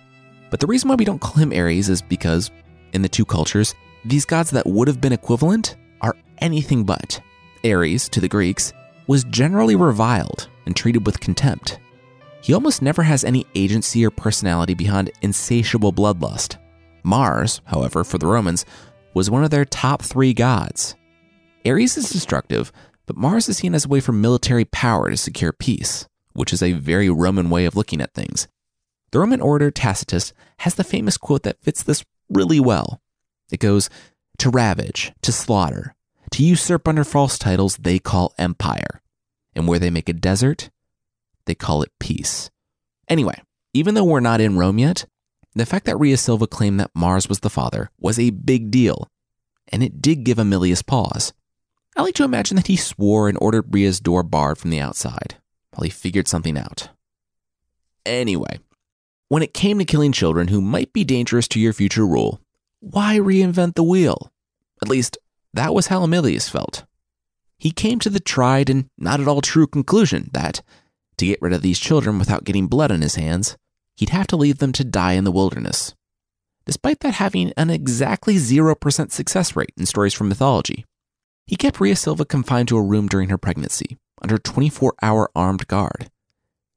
But 0.50 0.60
the 0.60 0.66
reason 0.66 0.88
why 0.88 0.94
we 0.94 1.04
don't 1.04 1.20
call 1.20 1.34
him 1.34 1.52
Ares 1.52 1.88
is 1.88 2.00
because, 2.00 2.50
in 2.92 3.02
the 3.02 3.08
two 3.08 3.24
cultures, 3.24 3.74
these 4.04 4.24
gods 4.24 4.50
that 4.50 4.66
would 4.66 4.88
have 4.88 5.00
been 5.00 5.12
equivalent 5.12 5.76
are 6.00 6.16
anything 6.38 6.84
but. 6.84 7.20
Ares, 7.64 8.08
to 8.08 8.20
the 8.20 8.28
Greeks, 8.28 8.72
was 9.06 9.24
generally 9.24 9.76
reviled 9.76 10.48
and 10.66 10.74
treated 10.74 11.04
with 11.06 11.20
contempt. 11.20 11.78
He 12.44 12.52
almost 12.52 12.82
never 12.82 13.04
has 13.04 13.24
any 13.24 13.46
agency 13.54 14.04
or 14.04 14.10
personality 14.10 14.74
beyond 14.74 15.10
insatiable 15.22 15.94
bloodlust. 15.94 16.58
Mars, 17.02 17.62
however, 17.64 18.04
for 18.04 18.18
the 18.18 18.26
Romans, 18.26 18.66
was 19.14 19.30
one 19.30 19.42
of 19.42 19.50
their 19.50 19.64
top 19.64 20.02
three 20.02 20.34
gods. 20.34 20.94
Ares 21.64 21.96
is 21.96 22.10
destructive, 22.10 22.70
but 23.06 23.16
Mars 23.16 23.48
is 23.48 23.56
seen 23.56 23.74
as 23.74 23.86
a 23.86 23.88
way 23.88 23.98
for 23.98 24.12
military 24.12 24.66
power 24.66 25.08
to 25.08 25.16
secure 25.16 25.54
peace, 25.54 26.06
which 26.34 26.52
is 26.52 26.62
a 26.62 26.72
very 26.72 27.08
Roman 27.08 27.48
way 27.48 27.64
of 27.64 27.76
looking 27.76 28.02
at 28.02 28.12
things. 28.12 28.46
The 29.12 29.20
Roman 29.20 29.40
orator 29.40 29.70
Tacitus 29.70 30.34
has 30.58 30.74
the 30.74 30.84
famous 30.84 31.16
quote 31.16 31.44
that 31.44 31.62
fits 31.62 31.82
this 31.82 32.04
really 32.28 32.60
well. 32.60 33.00
It 33.50 33.60
goes, 33.60 33.88
To 34.36 34.50
ravage, 34.50 35.14
to 35.22 35.32
slaughter, 35.32 35.94
to 36.32 36.44
usurp 36.44 36.86
under 36.88 37.04
false 37.04 37.38
titles 37.38 37.78
they 37.78 37.98
call 37.98 38.34
empire. 38.36 39.00
And 39.56 39.66
where 39.66 39.78
they 39.78 39.88
make 39.88 40.10
a 40.10 40.12
desert, 40.12 40.68
they 41.46 41.54
call 41.54 41.82
it 41.82 41.92
peace. 41.98 42.50
Anyway, 43.08 43.40
even 43.72 43.94
though 43.94 44.04
we're 44.04 44.20
not 44.20 44.40
in 44.40 44.58
Rome 44.58 44.78
yet, 44.78 45.06
the 45.54 45.66
fact 45.66 45.86
that 45.86 45.98
Rhea 45.98 46.16
Silva 46.16 46.46
claimed 46.46 46.80
that 46.80 46.90
Mars 46.94 47.28
was 47.28 47.40
the 47.40 47.50
father 47.50 47.90
was 47.98 48.18
a 48.18 48.30
big 48.30 48.70
deal, 48.70 49.08
and 49.68 49.82
it 49.82 50.02
did 50.02 50.24
give 50.24 50.38
Emilius 50.38 50.82
pause. 50.82 51.32
I 51.96 52.02
like 52.02 52.14
to 52.16 52.24
imagine 52.24 52.56
that 52.56 52.66
he 52.66 52.76
swore 52.76 53.28
and 53.28 53.38
ordered 53.40 53.72
Rhea's 53.72 54.00
door 54.00 54.22
barred 54.22 54.58
from 54.58 54.70
the 54.70 54.80
outside 54.80 55.36
while 55.72 55.84
he 55.84 55.90
figured 55.90 56.26
something 56.26 56.58
out. 56.58 56.88
Anyway, 58.04 58.58
when 59.28 59.42
it 59.42 59.54
came 59.54 59.78
to 59.78 59.84
killing 59.84 60.12
children 60.12 60.48
who 60.48 60.60
might 60.60 60.92
be 60.92 61.04
dangerous 61.04 61.48
to 61.48 61.60
your 61.60 61.72
future 61.72 62.06
rule, 62.06 62.40
why 62.80 63.18
reinvent 63.18 63.74
the 63.74 63.82
wheel? 63.82 64.32
At 64.82 64.88
least, 64.88 65.18
that 65.52 65.72
was 65.72 65.86
how 65.86 66.02
Emilius 66.02 66.48
felt. 66.48 66.84
He 67.58 67.70
came 67.70 67.98
to 68.00 68.10
the 68.10 68.20
tried 68.20 68.68
and 68.68 68.88
not 68.98 69.20
at 69.20 69.28
all 69.28 69.40
true 69.40 69.66
conclusion 69.66 70.30
that, 70.32 70.62
to 71.18 71.26
get 71.26 71.42
rid 71.42 71.52
of 71.52 71.62
these 71.62 71.78
children 71.78 72.18
without 72.18 72.44
getting 72.44 72.66
blood 72.66 72.90
on 72.90 73.02
his 73.02 73.14
hands, 73.14 73.56
he'd 73.96 74.10
have 74.10 74.26
to 74.28 74.36
leave 74.36 74.58
them 74.58 74.72
to 74.72 74.84
die 74.84 75.12
in 75.12 75.24
the 75.24 75.32
wilderness. 75.32 75.94
Despite 76.66 77.00
that 77.00 77.14
having 77.14 77.52
an 77.56 77.70
exactly 77.70 78.36
0% 78.36 79.12
success 79.12 79.54
rate 79.54 79.72
in 79.76 79.86
stories 79.86 80.14
from 80.14 80.28
mythology, 80.28 80.84
he 81.46 81.56
kept 81.56 81.80
Rhea 81.80 81.94
Silvia 81.94 82.24
confined 82.24 82.68
to 82.68 82.78
a 82.78 82.82
room 82.82 83.06
during 83.06 83.28
her 83.28 83.38
pregnancy, 83.38 83.98
under 84.22 84.38
24 84.38 84.94
hour 85.02 85.30
armed 85.34 85.66
guard. 85.68 86.10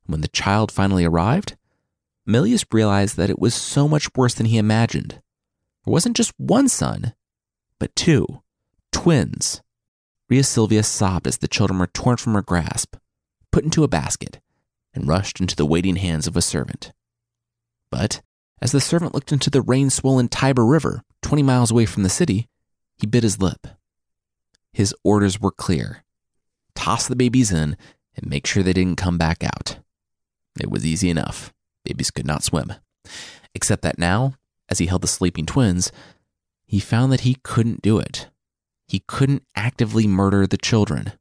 When 0.06 0.22
the 0.22 0.28
child 0.28 0.72
finally 0.72 1.06
arrived, 1.06 1.56
Emilius 2.28 2.66
realized 2.72 3.16
that 3.16 3.30
it 3.30 3.40
was 3.40 3.54
so 3.56 3.88
much 3.88 4.10
worse 4.16 4.34
than 4.34 4.48
he 4.48 4.58
imagined. 4.58 5.22
There 5.86 5.92
wasn't 5.94 6.18
just 6.18 6.34
one 6.38 6.68
son, 6.68 7.14
but 7.80 7.96
two 7.96 8.42
twins. 8.92 9.62
Rhea 10.30 10.44
Silvia 10.44 10.84
sobbed 10.84 11.28
as 11.28 11.38
the 11.38 11.48
children 11.48 11.80
were 11.80 11.88
torn 11.88 12.18
from 12.18 12.34
her 12.34 12.42
grasp, 12.42 12.98
put 13.58 13.64
into 13.64 13.84
a 13.84 13.88
basket, 13.88 14.40
and 14.94 15.08
rushed 15.08 15.40
into 15.40 15.56
the 15.56 15.66
waiting 15.66 15.96
hands 15.96 16.28
of 16.28 16.38
a 16.38 16.44
servant. 16.44 16.94
But 17.90 18.22
as 18.62 18.72
the 18.72 18.80
servant 18.80 19.16
looked 19.16 19.32
into 19.32 19.50
the 19.50 19.64
rain 19.64 19.90
swollen 19.90 20.30
Tiber 20.30 20.64
River, 20.64 21.02
20 21.24 21.42
miles 21.42 21.72
away 21.72 21.88
from 21.88 22.04
the 22.04 22.10
city, 22.10 22.48
he 23.00 23.08
bit 23.08 23.24
his 23.24 23.42
lip. 23.42 23.66
His 24.72 24.94
orders 25.04 25.42
were 25.42 25.50
clear 25.50 26.04
toss 26.76 27.08
the 27.08 27.16
babies 27.16 27.52
in 27.52 27.76
and 28.16 28.30
make 28.30 28.46
sure 28.46 28.62
they 28.62 28.74
didn't 28.74 28.98
come 28.98 29.18
back 29.18 29.44
out. 29.44 29.80
It 30.62 30.70
was 30.70 30.86
easy 30.86 31.10
enough. 31.10 31.52
Babies 31.84 32.12
could 32.12 32.28
not 32.28 32.44
swim. 32.44 32.74
Except 33.56 33.82
that 33.82 33.98
now, 33.98 34.36
as 34.70 34.78
he 34.78 34.86
held 34.86 35.02
the 35.02 35.08
sleeping 35.08 35.48
twins, 35.48 35.92
he 36.68 36.80
found 36.80 37.12
that 37.12 37.22
he 37.22 37.40
couldn't 37.42 37.82
do 37.82 37.98
it. 37.98 38.30
He 38.88 39.02
couldn't 39.08 39.48
actively 39.56 40.06
murder 40.06 40.46
the 40.46 40.58
children, 40.58 41.14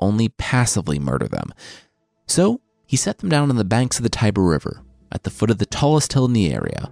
only 0.00 0.28
passively 0.28 0.98
murder 0.98 1.28
them. 1.28 1.52
So 2.26 2.60
he 2.86 2.96
set 2.96 3.18
them 3.18 3.28
down 3.28 3.50
on 3.50 3.56
the 3.56 3.64
banks 3.64 3.98
of 3.98 4.02
the 4.02 4.08
Tiber 4.08 4.42
River, 4.42 4.82
at 5.12 5.22
the 5.22 5.30
foot 5.30 5.50
of 5.50 5.58
the 5.58 5.66
tallest 5.66 6.12
hill 6.12 6.24
in 6.24 6.32
the 6.32 6.52
area, 6.52 6.90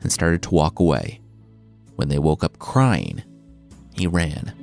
and 0.00 0.12
started 0.12 0.42
to 0.42 0.54
walk 0.54 0.78
away. 0.78 1.20
When 1.96 2.08
they 2.08 2.18
woke 2.18 2.42
up 2.42 2.58
crying, 2.58 3.22
he 3.94 4.06
ran. 4.06 4.54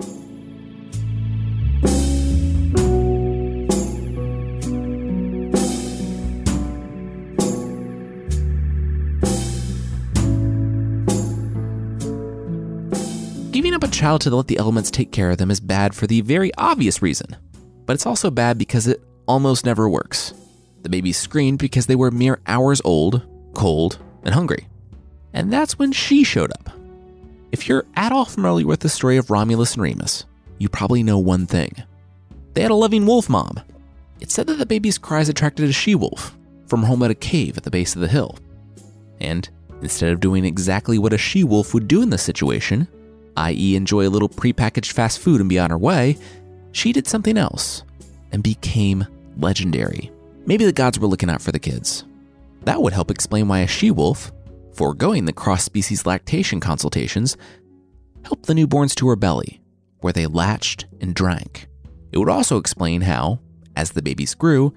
Giving 13.51 13.73
up 13.73 13.83
a 13.83 13.87
child 13.87 14.21
to 14.21 14.35
let 14.35 14.47
the 14.47 14.57
elements 14.57 14.89
take 14.89 15.11
care 15.11 15.31
of 15.31 15.37
them 15.37 15.51
is 15.51 15.59
bad 15.59 15.93
for 15.93 16.07
the 16.07 16.21
very 16.21 16.51
obvious 16.57 17.01
reason, 17.01 17.35
but 17.89 17.95
it's 17.95 18.05
also 18.05 18.29
bad 18.29 18.59
because 18.59 18.85
it 18.85 19.01
almost 19.25 19.65
never 19.65 19.89
works. 19.89 20.35
The 20.83 20.89
babies 20.89 21.17
screamed 21.17 21.57
because 21.57 21.87
they 21.87 21.95
were 21.95 22.11
mere 22.11 22.39
hours 22.45 22.83
old, 22.85 23.23
cold, 23.55 23.97
and 24.21 24.35
hungry. 24.35 24.67
And 25.33 25.51
that's 25.51 25.79
when 25.79 25.91
she 25.91 26.23
showed 26.23 26.51
up. 26.51 26.69
If 27.51 27.67
you're 27.67 27.87
at 27.95 28.11
all 28.11 28.25
familiar 28.25 28.67
with 28.67 28.81
the 28.81 28.89
story 28.89 29.17
of 29.17 29.31
Romulus 29.31 29.73
and 29.73 29.81
Remus, 29.81 30.25
you 30.59 30.69
probably 30.69 31.01
know 31.01 31.17
one 31.17 31.47
thing. 31.47 31.73
They 32.53 32.61
had 32.61 32.69
a 32.69 32.75
loving 32.75 33.07
wolf 33.07 33.27
mom. 33.27 33.59
It's 34.21 34.35
said 34.35 34.45
that 34.45 34.59
the 34.59 34.67
baby's 34.67 34.99
cries 34.99 35.27
attracted 35.27 35.67
a 35.67 35.73
she 35.73 35.95
wolf 35.95 36.37
from 36.67 36.81
her 36.81 36.87
home 36.89 37.01
at 37.01 37.09
a 37.09 37.15
cave 37.15 37.57
at 37.57 37.63
the 37.63 37.71
base 37.71 37.95
of 37.95 38.01
the 38.01 38.07
hill. 38.07 38.37
And 39.19 39.49
instead 39.81 40.11
of 40.11 40.19
doing 40.19 40.45
exactly 40.45 40.99
what 40.99 41.13
a 41.13 41.17
she 41.17 41.43
wolf 41.43 41.73
would 41.73 41.87
do 41.87 42.03
in 42.03 42.11
this 42.11 42.21
situation, 42.21 42.87
i.e., 43.35 43.75
enjoy 43.75 44.07
a 44.07 44.13
little 44.13 44.29
prepackaged 44.29 44.91
fast 44.91 45.17
food 45.17 45.39
and 45.39 45.49
be 45.49 45.57
on 45.57 45.71
her 45.71 45.77
way, 45.79 46.19
she 46.71 46.93
did 46.93 47.07
something 47.07 47.37
else 47.37 47.83
and 48.31 48.43
became 48.43 49.05
legendary. 49.37 50.11
Maybe 50.45 50.65
the 50.65 50.71
gods 50.71 50.99
were 50.99 51.07
looking 51.07 51.29
out 51.29 51.41
for 51.41 51.51
the 51.51 51.59
kids. 51.59 52.05
That 52.63 52.81
would 52.81 52.93
help 52.93 53.11
explain 53.11 53.47
why 53.47 53.59
a 53.59 53.67
she 53.67 53.91
wolf, 53.91 54.31
foregoing 54.73 55.25
the 55.25 55.33
cross 55.33 55.63
species 55.63 56.05
lactation 56.05 56.59
consultations, 56.59 57.37
helped 58.23 58.45
the 58.45 58.53
newborns 58.53 58.95
to 58.95 59.07
her 59.09 59.15
belly, 59.15 59.61
where 60.01 60.13
they 60.13 60.27
latched 60.27 60.85
and 61.01 61.15
drank. 61.15 61.67
It 62.11 62.17
would 62.17 62.29
also 62.29 62.57
explain 62.57 63.01
how, 63.01 63.39
as 63.75 63.91
the 63.91 64.01
babies 64.01 64.35
grew, 64.35 64.73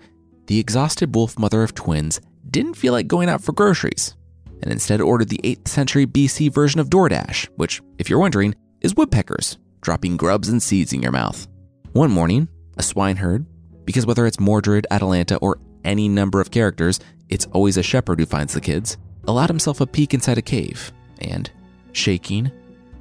the 0.46 0.58
exhausted 0.58 1.14
wolf 1.14 1.38
mother 1.38 1.62
of 1.62 1.74
twins 1.74 2.20
didn't 2.50 2.74
feel 2.74 2.92
like 2.92 3.06
going 3.06 3.28
out 3.28 3.42
for 3.42 3.52
groceries 3.52 4.14
and 4.62 4.70
instead 4.70 5.00
ordered 5.00 5.28
the 5.28 5.40
8th 5.42 5.68
century 5.68 6.06
BC 6.06 6.52
version 6.52 6.80
of 6.80 6.88
DoorDash, 6.88 7.48
which, 7.56 7.82
if 7.98 8.08
you're 8.08 8.18
wondering, 8.18 8.54
is 8.80 8.94
woodpeckers 8.94 9.58
dropping 9.80 10.16
grubs 10.16 10.48
and 10.48 10.62
seeds 10.62 10.92
in 10.92 11.02
your 11.02 11.10
mouth. 11.10 11.48
One 11.92 12.10
morning, 12.10 12.48
a 12.78 12.82
swineherd, 12.82 13.44
because 13.84 14.06
whether 14.06 14.26
it's 14.26 14.40
Mordred, 14.40 14.86
Atalanta, 14.90 15.36
or 15.36 15.60
any 15.84 16.08
number 16.08 16.40
of 16.40 16.50
characters, 16.50 16.98
it's 17.28 17.44
always 17.52 17.76
a 17.76 17.82
shepherd 17.82 18.18
who 18.18 18.24
finds 18.24 18.54
the 18.54 18.62
kids, 18.62 18.96
allowed 19.28 19.50
himself 19.50 19.82
a 19.82 19.86
peek 19.86 20.14
inside 20.14 20.38
a 20.38 20.42
cave 20.42 20.90
and, 21.20 21.50
shaking, 21.92 22.50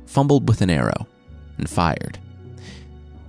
fumbled 0.05 0.49
with 0.49 0.59
an 0.59 0.69
arrow 0.69 1.07
and 1.57 1.69
fired. 1.69 2.19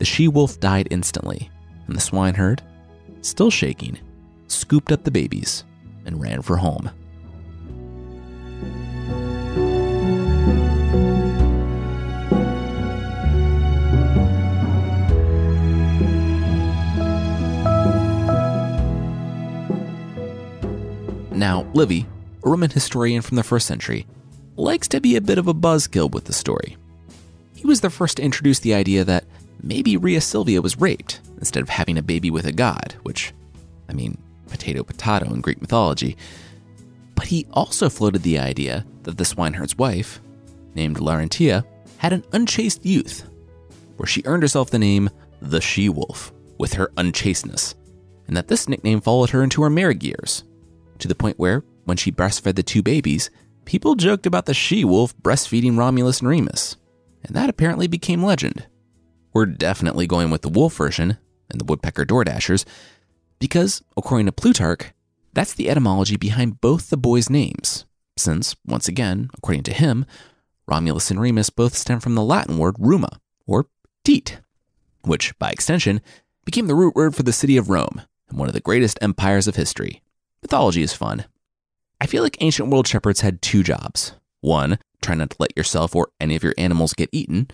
The 0.00 0.04
she 0.04 0.26
wolf 0.26 0.58
died 0.58 0.88
instantly, 0.90 1.48
and 1.86 1.94
the 1.94 2.00
swineherd, 2.00 2.60
still 3.20 3.50
shaking, 3.50 4.00
scooped 4.48 4.90
up 4.90 5.04
the 5.04 5.12
babies 5.12 5.62
and 6.04 6.20
ran 6.20 6.42
for 6.42 6.56
home. 6.56 6.90
Now, 21.34 21.66
Livy, 21.72 22.06
a 22.44 22.48
Roman 22.48 22.70
historian 22.70 23.22
from 23.22 23.36
the 23.36 23.42
first 23.42 23.66
century, 23.66 24.06
likes 24.56 24.86
to 24.88 25.00
be 25.00 25.16
a 25.16 25.20
bit 25.20 25.38
of 25.38 25.48
a 25.48 25.54
buzzkill 25.54 26.10
with 26.10 26.24
the 26.24 26.32
story. 26.32 26.76
He 27.54 27.66
was 27.66 27.80
the 27.80 27.90
first 27.90 28.18
to 28.18 28.22
introduce 28.22 28.58
the 28.58 28.74
idea 28.74 29.02
that 29.04 29.24
maybe 29.62 29.96
Rhea 29.96 30.20
Silvia 30.20 30.60
was 30.60 30.78
raped 30.78 31.20
instead 31.38 31.62
of 31.62 31.70
having 31.70 31.96
a 31.96 32.02
baby 32.02 32.30
with 32.30 32.44
a 32.44 32.52
god, 32.52 32.96
which, 33.02 33.32
I 33.88 33.94
mean, 33.94 34.18
potato 34.48 34.82
potato 34.82 35.32
in 35.32 35.40
Greek 35.40 35.60
mythology. 35.60 36.16
But 37.14 37.26
he 37.26 37.46
also 37.52 37.88
floated 37.88 38.22
the 38.22 38.38
idea 38.38 38.84
that 39.04 39.16
the 39.16 39.24
swineherd's 39.24 39.78
wife, 39.78 40.20
named 40.74 40.98
Laurentia, 40.98 41.64
had 41.96 42.12
an 42.12 42.24
unchaste 42.32 42.84
youth, 42.84 43.28
where 43.96 44.06
she 44.06 44.22
earned 44.26 44.42
herself 44.42 44.70
the 44.70 44.78
name 44.78 45.08
the 45.40 45.60
She 45.60 45.88
Wolf 45.88 46.32
with 46.58 46.74
her 46.74 46.92
unchasteness, 46.96 47.74
and 48.26 48.36
that 48.36 48.48
this 48.48 48.68
nickname 48.68 49.00
followed 49.00 49.30
her 49.30 49.42
into 49.42 49.62
her 49.62 49.70
married 49.70 50.02
years, 50.02 50.44
to 51.02 51.08
the 51.08 51.14
point 51.14 51.38
where, 51.38 51.64
when 51.84 51.96
she 51.96 52.10
breastfed 52.10 52.54
the 52.54 52.62
two 52.62 52.82
babies, 52.82 53.30
people 53.64 53.94
joked 53.94 54.26
about 54.26 54.46
the 54.46 54.54
she 54.54 54.84
wolf 54.84 55.16
breastfeeding 55.18 55.76
Romulus 55.76 56.20
and 56.20 56.28
Remus, 56.28 56.76
and 57.24 57.36
that 57.36 57.50
apparently 57.50 57.86
became 57.86 58.22
legend. 58.22 58.66
We're 59.32 59.46
definitely 59.46 60.06
going 60.06 60.30
with 60.30 60.42
the 60.42 60.48
wolf 60.48 60.76
version 60.76 61.18
and 61.50 61.60
the 61.60 61.64
woodpecker 61.64 62.04
door 62.04 62.24
dashers, 62.24 62.64
because, 63.38 63.82
according 63.96 64.26
to 64.26 64.32
Plutarch, 64.32 64.92
that's 65.32 65.54
the 65.54 65.68
etymology 65.68 66.16
behind 66.16 66.60
both 66.60 66.90
the 66.90 66.96
boys' 66.96 67.30
names, 67.30 67.84
since, 68.16 68.54
once 68.66 68.88
again, 68.88 69.30
according 69.36 69.64
to 69.64 69.72
him, 69.72 70.04
Romulus 70.66 71.10
and 71.10 71.20
Remus 71.20 71.50
both 71.50 71.74
stem 71.74 71.98
from 71.98 72.14
the 72.14 72.22
Latin 72.22 72.58
word 72.58 72.76
ruma, 72.76 73.18
or 73.46 73.66
teat, 74.04 74.40
which, 75.02 75.36
by 75.38 75.50
extension, 75.50 76.00
became 76.44 76.66
the 76.66 76.74
root 76.74 76.94
word 76.94 77.16
for 77.16 77.22
the 77.24 77.32
city 77.32 77.56
of 77.56 77.70
Rome 77.70 78.02
and 78.28 78.38
one 78.38 78.48
of 78.48 78.54
the 78.54 78.60
greatest 78.60 78.98
empires 79.02 79.48
of 79.48 79.56
history. 79.56 80.02
Mythology 80.42 80.82
is 80.82 80.92
fun. 80.92 81.26
I 82.00 82.06
feel 82.06 82.24
like 82.24 82.36
ancient 82.40 82.68
world 82.68 82.88
shepherds 82.88 83.20
had 83.20 83.40
two 83.40 83.62
jobs. 83.62 84.14
One, 84.40 84.78
try 85.00 85.14
not 85.14 85.30
to 85.30 85.36
let 85.38 85.56
yourself 85.56 85.94
or 85.94 86.08
any 86.20 86.34
of 86.34 86.42
your 86.42 86.54
animals 86.58 86.94
get 86.94 87.08
eaten. 87.12 87.48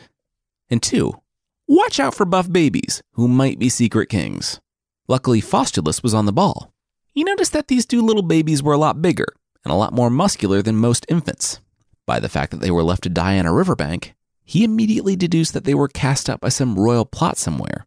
And 0.70 0.83
two, 0.83 1.20
watch 1.66 2.01
out 2.01 2.14
for 2.14 2.24
buff 2.24 2.51
babies 2.51 3.03
who 3.12 3.29
might 3.29 3.59
be 3.59 3.68
secret 3.68 4.09
kings. 4.09 4.59
Luckily, 5.07 5.42
Faustulus 5.42 6.03
was 6.03 6.14
on 6.14 6.24
the 6.24 6.33
ball. 6.33 6.72
He 7.12 7.24
noticed 7.24 7.53
that 7.53 7.68
these 7.68 7.85
two 7.85 8.01
little 8.01 8.22
babies 8.22 8.62
were 8.62 8.72
a 8.72 8.79
lot 8.79 9.03
bigger 9.03 9.27
and 9.64 9.72
a 9.72 9.77
lot 9.77 9.92
more 9.92 10.09
muscular 10.09 10.62
than 10.62 10.77
most 10.77 11.05
infants. 11.11 11.61
By 12.07 12.20
the 12.20 12.29
fact 12.31 12.53
that 12.53 12.61
they 12.61 12.70
were 12.70 12.83
left 12.83 13.03
to 13.03 13.11
die 13.11 13.38
on 13.38 13.44
a 13.44 13.53
riverbank, 13.53 14.14
he 14.44 14.64
immediately 14.64 15.14
deduced 15.14 15.53
that 15.53 15.64
they 15.64 15.74
were 15.74 15.88
cast 15.88 16.31
out 16.31 16.40
by 16.40 16.48
some 16.48 16.79
royal 16.79 17.05
plot 17.05 17.37
somewhere. 17.37 17.87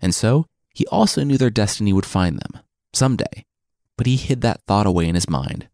And 0.00 0.12
so, 0.12 0.46
he 0.74 0.88
also 0.88 1.22
knew 1.22 1.38
their 1.38 1.50
destiny 1.50 1.92
would 1.92 2.06
find 2.06 2.36
them, 2.40 2.60
someday 2.92 3.44
but 3.96 4.06
he 4.06 4.16
hid 4.16 4.40
that 4.40 4.62
thought 4.62 4.86
away 4.86 5.08
in 5.08 5.14
his 5.14 5.28
mind. 5.28 5.68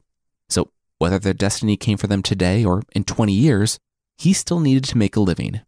So, 0.49 0.71
whether 0.99 1.19
their 1.19 1.33
destiny 1.33 1.77
came 1.77 1.97
for 1.97 2.07
them 2.07 2.23
today 2.23 2.65
or 2.65 2.83
in 2.93 3.05
20 3.05 3.33
years, 3.33 3.79
he 4.19 4.33
still 4.33 4.61
needed 4.61 4.85
to 4.85 4.99
make 4.99 5.17
a 5.17 5.21
living. 5.21 5.61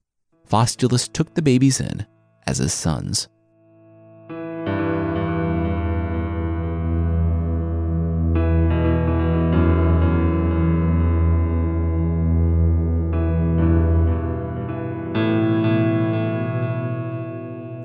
Faustulus 0.46 1.08
took 1.08 1.34
the 1.34 1.42
babies 1.42 1.80
in 1.80 2.06
as 2.46 2.58
his 2.58 2.72
sons. 2.72 3.28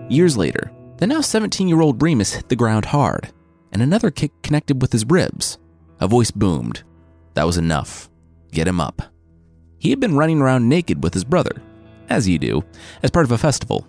Years 0.10 0.38
later, 0.38 0.72
the 0.98 1.06
now 1.06 1.22
17 1.22 1.68
year 1.68 1.82
old 1.82 2.02
Remus 2.02 2.34
hit 2.34 2.50
the 2.50 2.56
ground 2.56 2.86
hard 2.86 3.32
and 3.72 3.82
another 3.82 4.12
kick 4.12 4.32
connected 4.42 4.82
with 4.82 4.92
his 4.92 5.06
ribs. 5.06 5.58
A 6.00 6.08
voice 6.08 6.32
boomed. 6.32 6.84
That 7.34 7.46
was 7.46 7.58
enough. 7.58 8.10
Get 8.52 8.68
him 8.68 8.80
up. 8.80 9.02
He 9.80 9.90
had 9.90 10.00
been 10.00 10.16
running 10.16 10.42
around 10.42 10.68
naked 10.68 11.04
with 11.04 11.14
his 11.14 11.24
brother, 11.24 11.62
as 12.10 12.28
you 12.28 12.40
do, 12.40 12.64
as 13.04 13.12
part 13.12 13.26
of 13.26 13.32
a 13.32 13.38
festival. 13.38 13.88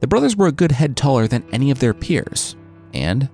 The 0.00 0.06
brothers 0.06 0.36
were 0.36 0.46
a 0.46 0.52
good 0.52 0.72
head 0.72 0.96
taller 0.96 1.26
than 1.26 1.44
any 1.52 1.70
of 1.70 1.78
their 1.78 1.94
peers, 1.94 2.56
and, 2.92 3.28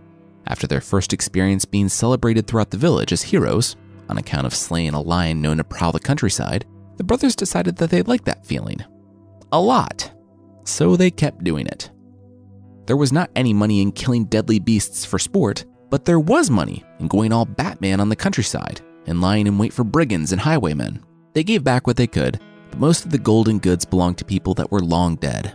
after 0.46 0.66
their 0.66 0.81
first 0.81 1.12
experience 1.12 1.64
being 1.64 1.88
celebrated 1.88 2.46
throughout 2.46 2.70
the 2.70 2.76
village 2.76 3.12
as 3.12 3.22
heroes, 3.22 3.76
on 4.09 4.18
account 4.18 4.46
of 4.46 4.55
slaying 4.55 4.94
a 4.94 5.00
lion 5.00 5.40
known 5.40 5.59
to 5.59 5.64
prowl 5.64 5.92
the 5.92 6.00
countryside, 6.00 6.64
the 6.96 7.05
brothers 7.05 7.37
decided 7.37 7.76
that 7.76 7.90
they 7.90 8.02
liked 8.02 8.24
that 8.26 8.46
feeling. 8.46 8.85
A 9.52 9.61
lot. 9.61 10.12
So 10.64 10.96
they 10.96 11.11
kept 11.11 11.44
doing 11.44 11.66
it. 11.66 11.90
There 12.87 12.96
was 12.96 13.12
not 13.12 13.31
any 13.37 13.52
money 13.52 13.81
in 13.81 13.92
killing 13.92 14.24
deadly 14.24 14.59
beasts 14.59 15.05
for 15.05 15.18
sport, 15.18 15.64
but 15.92 16.07
there 16.07 16.18
was 16.18 16.48
money 16.48 16.83
in 17.00 17.07
going 17.07 17.35
all 17.35 17.44
Batman 17.44 18.00
on 18.00 18.09
the 18.09 18.16
countryside 18.16 18.81
and 19.07 19.20
lying 19.20 19.46
in 19.46 19.59
wait 19.59 19.74
for 19.74 19.85
brigands 19.85 20.33
and 20.33 20.40
highwaymen. 20.40 21.05
They 21.35 21.44
gave 21.44 21.62
back 21.62 21.87
what 21.87 21.98
they 21.98 22.07
could, 22.07 22.40
but 22.70 22.81
most 22.81 23.05
of 23.05 23.11
the 23.11 23.18
golden 23.18 23.59
goods 23.59 23.85
belonged 23.85 24.16
to 24.16 24.24
people 24.24 24.55
that 24.55 24.72
were 24.72 24.81
long 24.81 25.16
dead. 25.16 25.55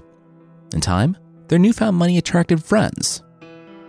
In 0.76 0.80
time, 0.80 1.18
their 1.48 1.58
newfound 1.58 1.98
money 1.98 2.20
attracted 2.20 2.64
friends. 2.64 3.24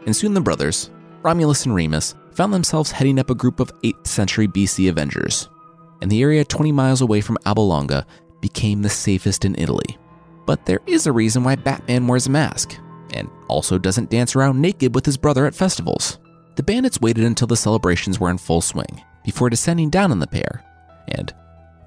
And 0.06 0.16
soon 0.16 0.32
the 0.32 0.40
brothers, 0.40 0.88
Romulus 1.20 1.66
and 1.66 1.74
Remus, 1.74 2.14
found 2.32 2.54
themselves 2.54 2.92
heading 2.92 3.18
up 3.18 3.28
a 3.28 3.34
group 3.34 3.60
of 3.60 3.70
8th 3.82 4.06
century 4.06 4.48
BC 4.48 4.88
Avengers. 4.88 5.50
And 6.00 6.10
the 6.10 6.22
area 6.22 6.46
20 6.46 6.72
miles 6.72 7.02
away 7.02 7.20
from 7.20 7.36
Alba 7.44 7.60
Longa 7.60 8.06
became 8.40 8.80
the 8.80 8.88
safest 8.88 9.44
in 9.44 9.54
Italy. 9.58 9.98
But 10.46 10.64
there 10.64 10.80
is 10.86 11.06
a 11.06 11.12
reason 11.12 11.44
why 11.44 11.56
Batman 11.56 12.06
wears 12.06 12.26
a 12.26 12.30
mask, 12.30 12.74
and 13.12 13.28
also 13.48 13.76
doesn't 13.76 14.08
dance 14.08 14.34
around 14.34 14.58
naked 14.58 14.94
with 14.94 15.04
his 15.04 15.18
brother 15.18 15.44
at 15.44 15.54
festivals. 15.54 16.18
The 16.58 16.64
bandits 16.64 17.00
waited 17.00 17.22
until 17.22 17.46
the 17.46 17.56
celebrations 17.56 18.18
were 18.18 18.30
in 18.30 18.36
full 18.36 18.60
swing 18.60 19.04
before 19.24 19.48
descending 19.48 19.90
down 19.90 20.10
on 20.10 20.18
the 20.18 20.26
pair. 20.26 20.64
And, 21.06 21.32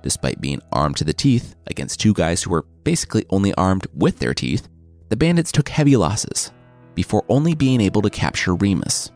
despite 0.02 0.40
being 0.40 0.62
armed 0.72 0.96
to 0.96 1.04
the 1.04 1.12
teeth 1.12 1.56
against 1.68 2.00
two 2.00 2.14
guys 2.14 2.42
who 2.42 2.52
were 2.52 2.66
basically 2.86 3.26
only 3.32 3.54
armed 3.56 3.86
with 3.94 4.20
their 4.20 4.34
teeth, 4.34 4.70
the 5.10 5.18
bandits 5.18 5.52
took 5.52 5.68
heavy 5.68 5.98
losses 5.98 6.54
before 6.96 7.26
only 7.28 7.54
being 7.54 7.82
able 7.82 8.02
to 8.02 8.10
capture 8.10 8.56
Remus. 8.56 9.12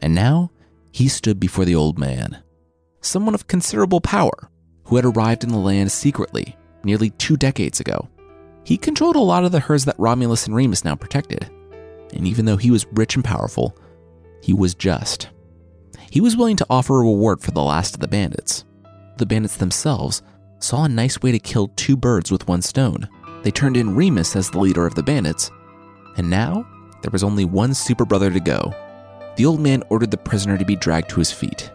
And 0.00 0.14
now, 0.14 0.50
he 0.90 1.06
stood 1.08 1.38
before 1.38 1.66
the 1.66 1.76
old 1.76 1.98
man, 1.98 2.42
someone 3.02 3.34
of 3.34 3.46
considerable 3.46 4.00
power 4.00 4.50
who 4.84 4.96
had 4.96 5.04
arrived 5.04 5.44
in 5.44 5.50
the 5.50 5.58
land 5.58 5.92
secretly 5.92 6.56
nearly 6.82 7.10
two 7.10 7.36
decades 7.36 7.78
ago. 7.78 8.08
He 8.64 8.78
controlled 8.78 9.16
a 9.16 9.20
lot 9.20 9.44
of 9.44 9.52
the 9.52 9.60
herds 9.60 9.84
that 9.84 9.98
Romulus 10.00 10.46
and 10.46 10.56
Remus 10.56 10.82
now 10.82 10.94
protected. 10.94 11.50
And 12.14 12.26
even 12.26 12.46
though 12.46 12.56
he 12.56 12.70
was 12.70 12.86
rich 12.92 13.16
and 13.16 13.24
powerful, 13.24 13.76
he 14.42 14.52
was 14.52 14.74
just. 14.74 15.28
He 16.10 16.20
was 16.20 16.36
willing 16.36 16.56
to 16.56 16.66
offer 16.70 16.96
a 16.98 17.02
reward 17.02 17.40
for 17.40 17.50
the 17.50 17.62
last 17.62 17.94
of 17.94 18.00
the 18.00 18.08
bandits. 18.08 18.64
The 19.18 19.26
bandits 19.26 19.56
themselves 19.56 20.22
saw 20.58 20.84
a 20.84 20.88
nice 20.88 21.20
way 21.20 21.32
to 21.32 21.38
kill 21.38 21.68
two 21.68 21.96
birds 21.96 22.30
with 22.30 22.48
one 22.48 22.62
stone. 22.62 23.08
They 23.42 23.50
turned 23.50 23.76
in 23.76 23.94
Remus 23.94 24.34
as 24.34 24.50
the 24.50 24.58
leader 24.58 24.86
of 24.86 24.94
the 24.94 25.02
bandits, 25.02 25.50
and 26.16 26.28
now 26.28 26.66
there 27.02 27.10
was 27.10 27.22
only 27.22 27.44
one 27.44 27.74
super 27.74 28.04
brother 28.04 28.30
to 28.30 28.40
go. 28.40 28.72
The 29.36 29.46
old 29.46 29.60
man 29.60 29.82
ordered 29.90 30.10
the 30.10 30.16
prisoner 30.16 30.58
to 30.58 30.64
be 30.64 30.76
dragged 30.76 31.10
to 31.10 31.20
his 31.20 31.30
feet 31.30 31.70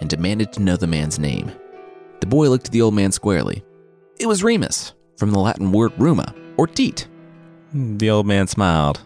and 0.00 0.10
demanded 0.10 0.52
to 0.52 0.62
know 0.62 0.76
the 0.76 0.86
man's 0.86 1.18
name. 1.18 1.50
The 2.20 2.26
boy 2.26 2.48
looked 2.48 2.66
at 2.66 2.72
the 2.72 2.82
old 2.82 2.94
man 2.94 3.12
squarely. 3.12 3.64
It 4.18 4.26
was 4.26 4.44
Remus, 4.44 4.94
from 5.16 5.30
the 5.30 5.38
Latin 5.38 5.72
word 5.72 5.92
ruma, 5.92 6.34
or 6.58 6.66
teat. 6.66 7.08
The 7.72 8.10
old 8.10 8.26
man 8.26 8.46
smiled. 8.46 9.00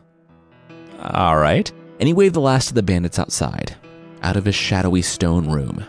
All 1.00 1.36
right 1.36 1.70
and 1.98 2.06
he 2.06 2.12
waved 2.14 2.34
the 2.34 2.40
last 2.40 2.70
of 2.70 2.74
the 2.74 2.82
bandits 2.82 3.18
outside, 3.18 3.76
out 4.22 4.36
of 4.36 4.44
his 4.44 4.54
shadowy 4.54 5.02
stone 5.02 5.48
room. 5.48 5.84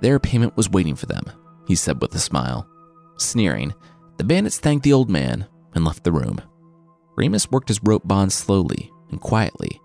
Their 0.00 0.18
payment 0.18 0.56
was 0.56 0.70
waiting 0.70 0.94
for 0.94 1.06
them, 1.06 1.24
he 1.66 1.74
said 1.74 2.00
with 2.00 2.14
a 2.14 2.18
smile. 2.18 2.68
Sneering, 3.16 3.74
the 4.16 4.24
bandits 4.24 4.58
thanked 4.58 4.84
the 4.84 4.92
old 4.92 5.10
man 5.10 5.46
and 5.74 5.84
left 5.84 6.04
the 6.04 6.12
room. 6.12 6.40
Remus 7.16 7.50
worked 7.50 7.68
his 7.68 7.82
rope 7.82 8.06
bond 8.06 8.32
slowly 8.32 8.92
and 9.10 9.20
quietly 9.20 9.80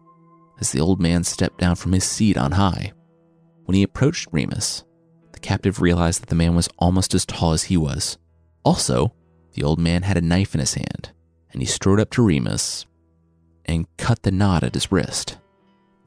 as 0.60 0.72
the 0.72 0.80
old 0.80 1.02
man 1.02 1.24
stepped 1.24 1.60
down 1.60 1.76
from 1.76 1.92
his 1.92 2.04
seat 2.04 2.38
on 2.38 2.54
high. 2.54 2.94
When 3.66 3.76
he 3.76 3.84
approached 3.84 4.30
Remus, 4.32 4.84
the 5.32 5.40
captive 5.40 5.82
realized 5.82 6.22
that 6.22 6.30
the 6.30 6.36
man 6.36 6.56
was 6.56 6.70
almost 6.78 7.14
as 7.14 7.26
tall 7.26 7.54
as 7.54 7.64
he 7.64 7.78
was. 7.78 8.18
Also, 8.64 9.14
the 9.54 9.64
old 9.64 9.80
man 9.80 10.04
had 10.04 10.18
a 10.18 10.22
knife 10.22 10.54
in 10.54 10.60
his 10.60 10.76
hand, 10.76 11.12
and 11.52 11.62
he 11.62 11.66
strode 11.66 12.00
up 12.00 12.12
to 12.12 12.22
Remus 12.22 12.86
and 13.66 13.88
cut 13.98 14.24
the 14.24 14.32
knot 14.32 14.64
at 14.64 14.74
his 14.74 14.92
wrist. 14.92 15.38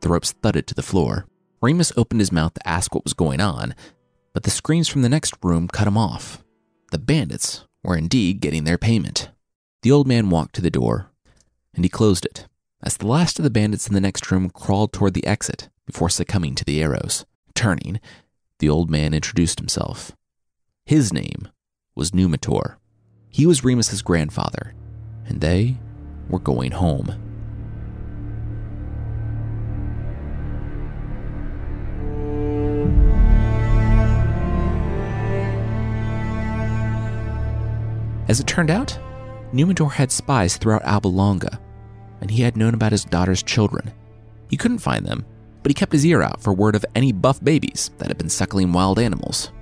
The 0.01 0.09
ropes 0.09 0.33
thudded 0.33 0.67
to 0.69 0.75
the 0.75 0.83
floor. 0.83 1.27
Remus 1.61 1.93
opened 1.97 2.21
his 2.21 2.33
mouth 2.33 2.55
to 2.55 2.69
ask 2.69 2.95
what 2.95 3.05
was 3.05 3.15
going 3.15 3.41
on, 3.41 3.75
but 4.33 4.43
the 4.43 4.51
screams 4.51 4.89
from 4.89 5.03
the 5.03 5.09
next 5.09 5.35
room 5.43 5.69
cut 5.69 5.89
him 5.89 5.97
off. 5.97 6.45
The 6.93 6.99
bandits 6.99 7.65
were 7.83 7.97
indeed 7.97 8.41
getting 8.41 8.65
their 8.65 8.79
payment. 8.79 9.31
The 9.83 9.93
old 9.93 10.07
man 10.07 10.31
walked 10.31 10.55
to 10.57 10.61
the 10.61 10.71
door, 10.71 11.11
and 11.75 11.85
he 11.85 11.89
closed 11.89 12.25
it 12.25 12.47
as 12.83 12.99
the 12.99 13.07
last 13.07 13.39
of 13.39 13.43
the 13.43 13.51
bandits 13.51 13.89
in 13.89 13.95
the 13.95 14.01
next 14.01 14.31
room 14.31 14.51
crawled 14.51 14.93
toward 14.93 15.15
the 15.15 15.27
exit 15.27 15.69
before 15.87 16.09
succumbing 16.09 16.55
to 16.55 16.65
the 16.65 16.83
arrows. 16.83 17.25
Turning, 17.55 18.01
the 18.59 18.69
old 18.69 18.91
man 18.91 19.15
introduced 19.15 19.59
himself. 19.59 20.13
His 20.85 21.13
name 21.13 21.49
was 21.95 22.13
Numitor. 22.13 22.77
He 23.29 23.47
was 23.47 23.65
Remus's 23.65 24.03
grandfather, 24.03 24.75
and 25.27 25.41
they 25.41 25.79
were 26.29 26.39
going 26.39 26.73
home. 26.73 27.26
As 38.29 38.41
it 38.41 38.47
turned 38.47 38.71
out, 38.71 38.99
Numitor 39.53 39.91
had 39.91 40.11
spies 40.11 40.57
throughout 40.57 40.85
Alba 40.85 41.09
Longa, 41.09 41.61
and 42.21 42.31
he 42.31 42.43
had 42.43 42.57
known 42.57 42.75
about 42.75 42.93
his 42.93 43.05
daughter's 43.05 43.43
children. 43.43 43.93
He 44.49 44.57
couldn't 44.57 44.79
find 44.79 45.05
them, 45.05 45.25
but 45.63 45.71
he 45.71 45.75
kept 45.75 45.93
his 45.93 46.05
ear 46.05 46.23
out 46.23 46.43
for 46.43 46.53
word 46.53 46.75
of 46.75 46.85
any 46.95 47.13
buff 47.13 47.43
babies 47.43 47.91
that 47.99 48.09
had 48.09 48.19
been 48.19 48.29
suckling 48.29 48.73
wild 48.73 48.99
animals. 48.99 49.53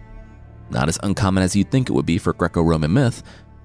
Not 0.70 0.88
as 0.88 0.98
uncommon 1.02 1.42
as 1.42 1.54
you'd 1.54 1.70
think 1.70 1.88
it 1.88 1.92
would 1.92 2.06
be 2.06 2.18
for 2.18 2.32
Greco 2.32 2.62
Roman 2.62 2.92
myth, 2.92 3.22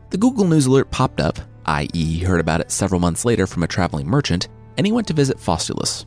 the 0.09 0.17
Google 0.17 0.45
News 0.45 0.65
alert 0.65 0.91
popped 0.91 1.21
up, 1.21 1.39
i.e., 1.65 1.89
he 1.93 2.23
heard 2.23 2.39
about 2.39 2.61
it 2.61 2.71
several 2.71 2.99
months 2.99 3.25
later 3.25 3.47
from 3.47 3.63
a 3.63 3.67
traveling 3.67 4.07
merchant, 4.07 4.47
and 4.77 4.85
he 4.85 4.91
went 4.91 5.07
to 5.07 5.13
visit 5.13 5.39
Faustulus. 5.39 6.05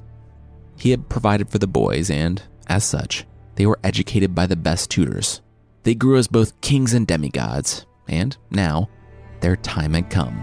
He 0.76 0.90
had 0.90 1.09
provided 1.09 1.48
for 1.48 1.59
the 1.59 1.66
boys, 1.66 2.11
and, 2.11 2.42
as 2.66 2.85
such, 2.85 3.24
they 3.55 3.66
were 3.66 3.78
educated 3.85 4.35
by 4.35 4.46
the 4.46 4.57
best 4.57 4.90
tutors. 4.90 5.40
They 5.83 5.94
grew 5.94 6.16
as 6.16 6.28
both 6.28 6.61
kings 6.61 6.94
and 6.94 7.07
demigods, 7.07 7.87
and 8.08 8.36
now 8.50 8.88
their 9.40 9.56
time 9.56 9.94
had 9.94 10.10
come. 10.10 10.42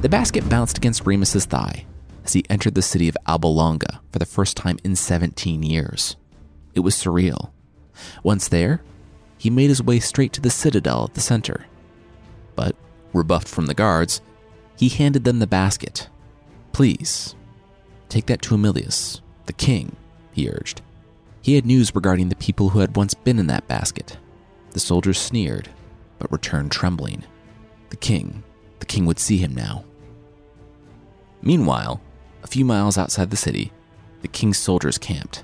The 0.00 0.08
basket 0.08 0.48
bounced 0.48 0.78
against 0.78 1.06
Remus's 1.06 1.44
thigh 1.44 1.84
as 2.24 2.32
he 2.32 2.44
entered 2.48 2.74
the 2.74 2.82
city 2.82 3.08
of 3.08 3.16
Alba 3.26 3.48
Longa 3.48 4.00
for 4.12 4.18
the 4.18 4.26
first 4.26 4.56
time 4.56 4.78
in 4.84 4.94
17 4.94 5.62
years. 5.62 6.16
It 6.74 6.80
was 6.80 6.94
surreal. 6.94 7.50
Once 8.22 8.46
there, 8.48 8.82
he 9.38 9.50
made 9.50 9.68
his 9.70 9.82
way 9.82 9.98
straight 9.98 10.32
to 10.34 10.40
the 10.40 10.50
citadel 10.50 11.04
at 11.04 11.14
the 11.14 11.20
center. 11.20 11.66
But, 12.54 12.76
rebuffed 13.12 13.48
from 13.48 13.66
the 13.66 13.74
guards, 13.74 14.20
he 14.76 14.88
handed 14.88 15.24
them 15.24 15.40
the 15.40 15.46
basket. 15.46 16.08
Please, 16.72 17.34
take 18.08 18.26
that 18.26 18.42
to 18.42 18.54
Emilius, 18.54 19.20
the 19.46 19.52
king, 19.52 19.96
he 20.32 20.48
urged. 20.48 20.80
He 21.48 21.54
had 21.54 21.64
news 21.64 21.94
regarding 21.94 22.28
the 22.28 22.36
people 22.36 22.68
who 22.68 22.80
had 22.80 22.94
once 22.94 23.14
been 23.14 23.38
in 23.38 23.46
that 23.46 23.66
basket. 23.66 24.18
The 24.72 24.80
soldiers 24.80 25.18
sneered, 25.18 25.70
but 26.18 26.30
returned 26.30 26.70
trembling. 26.70 27.24
The 27.88 27.96
king, 27.96 28.42
the 28.80 28.84
king 28.84 29.06
would 29.06 29.18
see 29.18 29.38
him 29.38 29.54
now. 29.54 29.86
Meanwhile, 31.40 32.02
a 32.42 32.46
few 32.46 32.66
miles 32.66 32.98
outside 32.98 33.30
the 33.30 33.36
city, 33.38 33.72
the 34.20 34.28
king's 34.28 34.58
soldiers 34.58 34.98
camped. 34.98 35.42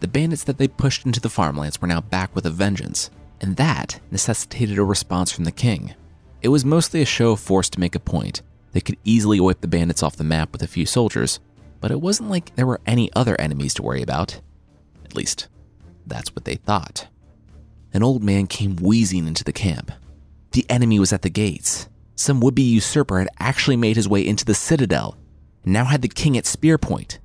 The 0.00 0.06
bandits 0.06 0.44
that 0.44 0.58
they 0.58 0.68
pushed 0.68 1.06
into 1.06 1.18
the 1.18 1.30
farmlands 1.30 1.80
were 1.80 1.88
now 1.88 2.02
back 2.02 2.34
with 2.36 2.44
a 2.44 2.50
vengeance, 2.50 3.08
and 3.40 3.56
that 3.56 4.00
necessitated 4.10 4.76
a 4.76 4.84
response 4.84 5.32
from 5.32 5.44
the 5.44 5.50
king. 5.50 5.94
It 6.42 6.48
was 6.48 6.62
mostly 6.62 7.00
a 7.00 7.06
show 7.06 7.30
of 7.30 7.40
force 7.40 7.70
to 7.70 7.80
make 7.80 7.94
a 7.94 8.00
point. 8.00 8.42
They 8.72 8.82
could 8.82 8.98
easily 9.02 9.40
wipe 9.40 9.62
the 9.62 9.66
bandits 9.66 10.02
off 10.02 10.16
the 10.16 10.24
map 10.24 10.52
with 10.52 10.62
a 10.62 10.66
few 10.66 10.84
soldiers, 10.84 11.40
but 11.80 11.90
it 11.90 12.02
wasn't 12.02 12.28
like 12.28 12.54
there 12.54 12.66
were 12.66 12.82
any 12.84 13.10
other 13.14 13.40
enemies 13.40 13.72
to 13.72 13.82
worry 13.82 14.02
about. 14.02 14.38
At 15.12 15.16
least, 15.16 15.48
that's 16.06 16.34
what 16.34 16.46
they 16.46 16.54
thought. 16.54 17.06
An 17.92 18.02
old 18.02 18.22
man 18.22 18.46
came 18.46 18.76
wheezing 18.76 19.26
into 19.26 19.44
the 19.44 19.52
camp. 19.52 19.92
The 20.52 20.64
enemy 20.70 20.98
was 20.98 21.12
at 21.12 21.20
the 21.20 21.28
gates. 21.28 21.86
Some 22.14 22.40
would 22.40 22.54
be 22.54 22.62
usurper 22.62 23.18
had 23.18 23.28
actually 23.38 23.76
made 23.76 23.96
his 23.96 24.08
way 24.08 24.26
into 24.26 24.46
the 24.46 24.54
citadel 24.54 25.18
and 25.64 25.74
now 25.74 25.84
had 25.84 26.00
the 26.00 26.08
king 26.08 26.38
at 26.38 26.46
spear 26.46 26.78
point. 26.78 27.18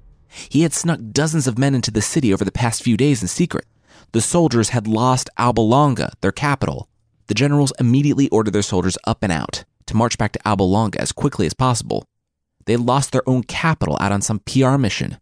He 0.50 0.64
had 0.64 0.74
snuck 0.74 1.00
dozens 1.14 1.48
of 1.48 1.58
men 1.58 1.74
into 1.74 1.92
the 1.92 2.02
city 2.02 2.34
over 2.34 2.44
the 2.44 2.52
past 2.52 2.84
few 2.84 2.98
days 2.98 3.22
in 3.22 3.30
secret. 3.30 3.66
The 4.12 4.20
soldiers 4.20 4.70
had 4.70 4.86
lost 4.86 5.30
Alba 5.38 5.62
Longa, 5.62 6.12
their 6.20 6.34
capital. 6.34 6.90
The 7.28 7.36
generals 7.36 7.72
immediately 7.80 8.28
ordered 8.30 8.52
their 8.52 8.62
soldiers 8.62 8.98
up 9.06 9.24
and 9.24 9.32
out 9.32 9.64
to 9.86 9.96
march 9.96 10.18
back 10.18 10.34
to 10.34 10.46
Alba 10.46 10.64
Longa 10.64 11.00
as 11.00 11.14
quickly 11.14 11.46
as 11.46 11.54
possible. 11.54 12.04
They 12.66 12.76
lost 12.76 13.14
their 13.14 13.28
own 13.30 13.44
capital 13.44 13.98
out 14.02 14.12
on 14.12 14.22
some 14.22 14.40
PR 14.40 14.76
mission. 14.76 15.20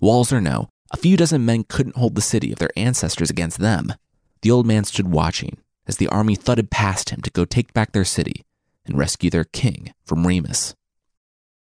Walls 0.00 0.32
or 0.32 0.40
no, 0.40 0.68
a 0.90 0.96
few 0.96 1.16
dozen 1.16 1.44
men 1.44 1.64
couldn't 1.64 1.96
hold 1.96 2.14
the 2.14 2.20
city 2.20 2.52
of 2.52 2.58
their 2.58 2.70
ancestors 2.76 3.30
against 3.30 3.58
them. 3.58 3.94
The 4.42 4.50
old 4.50 4.66
man 4.66 4.84
stood 4.84 5.08
watching 5.08 5.58
as 5.86 5.96
the 5.96 6.08
army 6.08 6.34
thudded 6.34 6.70
past 6.70 7.10
him 7.10 7.20
to 7.22 7.30
go 7.30 7.44
take 7.44 7.72
back 7.72 7.92
their 7.92 8.04
city 8.04 8.44
and 8.86 8.96
rescue 8.96 9.30
their 9.30 9.44
king 9.44 9.92
from 10.04 10.26
Remus. 10.26 10.74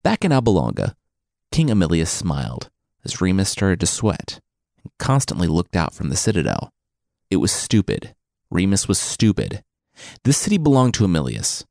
Back 0.03 0.23
in 0.25 0.31
Alba 0.31 0.49
Longa, 0.49 0.95
King 1.51 1.69
Emilius 1.69 2.09
smiled 2.09 2.69
as 3.03 3.21
Remus 3.21 3.49
started 3.49 3.79
to 3.81 3.85
sweat 3.85 4.39
and 4.81 4.91
constantly 4.97 5.47
looked 5.47 5.75
out 5.75 5.93
from 5.93 6.09
the 6.09 6.15
citadel. 6.15 6.71
It 7.29 7.37
was 7.37 7.51
stupid. 7.51 8.15
Remus 8.49 8.87
was 8.87 8.99
stupid. 8.99 9.63
This 10.23 10.37
city 10.37 10.57
belonged 10.57 10.93
to 10.95 11.05
Emilius, 11.05 11.65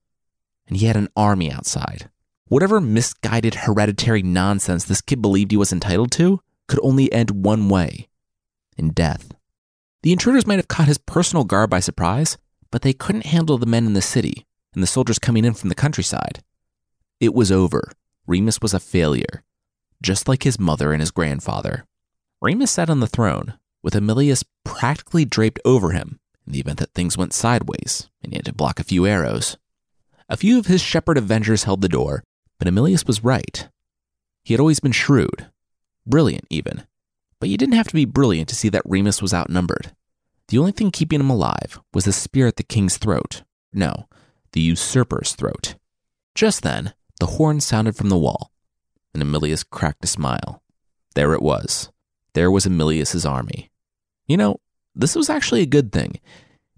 and 0.68 0.76
he 0.76 0.86
had 0.86 0.96
an 0.96 1.08
army 1.16 1.50
outside. 1.50 2.10
Whatever 2.48 2.80
misguided 2.80 3.54
hereditary 3.54 4.22
nonsense 4.22 4.84
this 4.84 5.00
kid 5.00 5.22
believed 5.22 5.50
he 5.50 5.56
was 5.56 5.72
entitled 5.72 6.10
to, 6.12 6.40
could 6.70 6.80
only 6.84 7.12
end 7.12 7.44
one 7.44 7.68
way 7.68 8.08
in 8.78 8.90
death. 8.90 9.34
The 10.02 10.12
intruders 10.12 10.46
might 10.46 10.60
have 10.60 10.68
caught 10.68 10.86
his 10.86 10.98
personal 10.98 11.44
guard 11.44 11.68
by 11.68 11.80
surprise, 11.80 12.38
but 12.70 12.82
they 12.82 12.92
couldn't 12.92 13.26
handle 13.26 13.58
the 13.58 13.66
men 13.66 13.86
in 13.86 13.94
the 13.94 14.00
city 14.00 14.46
and 14.72 14.82
the 14.82 14.86
soldiers 14.86 15.18
coming 15.18 15.44
in 15.44 15.52
from 15.52 15.68
the 15.68 15.74
countryside. 15.74 16.44
It 17.18 17.34
was 17.34 17.50
over. 17.50 17.90
Remus 18.24 18.62
was 18.62 18.72
a 18.72 18.78
failure, 18.78 19.42
just 20.00 20.28
like 20.28 20.44
his 20.44 20.60
mother 20.60 20.92
and 20.92 21.02
his 21.02 21.10
grandfather. 21.10 21.84
Remus 22.40 22.70
sat 22.70 22.88
on 22.88 23.00
the 23.00 23.08
throne, 23.08 23.54
with 23.82 23.96
Emilius 23.96 24.44
practically 24.64 25.24
draped 25.24 25.58
over 25.64 25.90
him 25.90 26.20
in 26.46 26.52
the 26.52 26.60
event 26.60 26.78
that 26.78 26.94
things 26.94 27.18
went 27.18 27.32
sideways 27.32 28.08
and 28.22 28.32
he 28.32 28.36
had 28.38 28.44
to 28.44 28.54
block 28.54 28.78
a 28.78 28.84
few 28.84 29.06
arrows. 29.06 29.56
A 30.28 30.36
few 30.36 30.56
of 30.60 30.66
his 30.66 30.80
shepherd 30.80 31.18
avengers 31.18 31.64
held 31.64 31.80
the 31.80 31.88
door, 31.88 32.22
but 32.60 32.68
Emilius 32.68 33.06
was 33.06 33.24
right. 33.24 33.68
He 34.44 34.54
had 34.54 34.60
always 34.60 34.78
been 34.78 34.92
shrewd, 34.92 35.50
brilliant 36.06 36.46
even. 36.50 36.84
But 37.38 37.48
you 37.48 37.56
didn't 37.56 37.74
have 37.74 37.88
to 37.88 37.94
be 37.94 38.04
brilliant 38.04 38.48
to 38.50 38.54
see 38.54 38.68
that 38.68 38.82
Remus 38.84 39.22
was 39.22 39.34
outnumbered. 39.34 39.92
The 40.48 40.58
only 40.58 40.72
thing 40.72 40.90
keeping 40.90 41.20
him 41.20 41.30
alive 41.30 41.80
was 41.94 42.04
the 42.04 42.12
spear 42.12 42.46
at 42.46 42.56
the 42.56 42.62
king's 42.62 42.98
throat. 42.98 43.42
No, 43.72 44.08
the 44.52 44.60
usurper's 44.60 45.34
throat. 45.34 45.76
Just 46.34 46.62
then, 46.62 46.92
the 47.18 47.26
horn 47.26 47.60
sounded 47.60 47.96
from 47.96 48.08
the 48.08 48.18
wall, 48.18 48.50
and 49.14 49.22
Emilius 49.22 49.62
cracked 49.62 50.04
a 50.04 50.08
smile. 50.08 50.62
There 51.14 51.34
it 51.34 51.42
was. 51.42 51.90
There 52.34 52.50
was 52.50 52.66
Emilius's 52.66 53.26
army. 53.26 53.70
You 54.26 54.36
know, 54.36 54.60
this 54.94 55.14
was 55.14 55.30
actually 55.30 55.62
a 55.62 55.66
good 55.66 55.92
thing. 55.92 56.20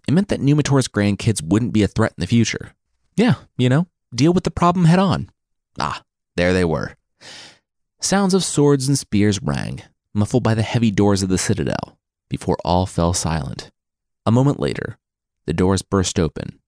It 0.06 0.12
meant 0.12 0.28
that 0.28 0.40
Numitor's 0.40 0.88
grandkids 0.88 1.42
wouldn't 1.42 1.72
be 1.72 1.82
a 1.82 1.88
threat 1.88 2.12
in 2.16 2.20
the 2.20 2.26
future. 2.26 2.72
Yeah, 3.16 3.34
you 3.56 3.68
know, 3.68 3.86
deal 4.14 4.32
with 4.32 4.44
the 4.44 4.50
problem 4.50 4.86
head 4.86 4.98
on. 4.98 5.30
Ah, 5.78 6.02
there 6.36 6.52
they 6.52 6.64
were. 6.64 6.96
Sounds 8.02 8.34
of 8.34 8.42
swords 8.42 8.88
and 8.88 8.98
spears 8.98 9.40
rang, 9.40 9.80
muffled 10.12 10.42
by 10.42 10.54
the 10.54 10.62
heavy 10.62 10.90
doors 10.90 11.22
of 11.22 11.28
the 11.28 11.38
citadel, 11.38 11.96
before 12.28 12.58
all 12.64 12.84
fell 12.84 13.14
silent. 13.14 13.70
A 14.26 14.32
moment 14.32 14.58
later, 14.58 14.98
the 15.46 15.52
doors 15.52 15.82
burst 15.82 16.18
open, 16.18 16.58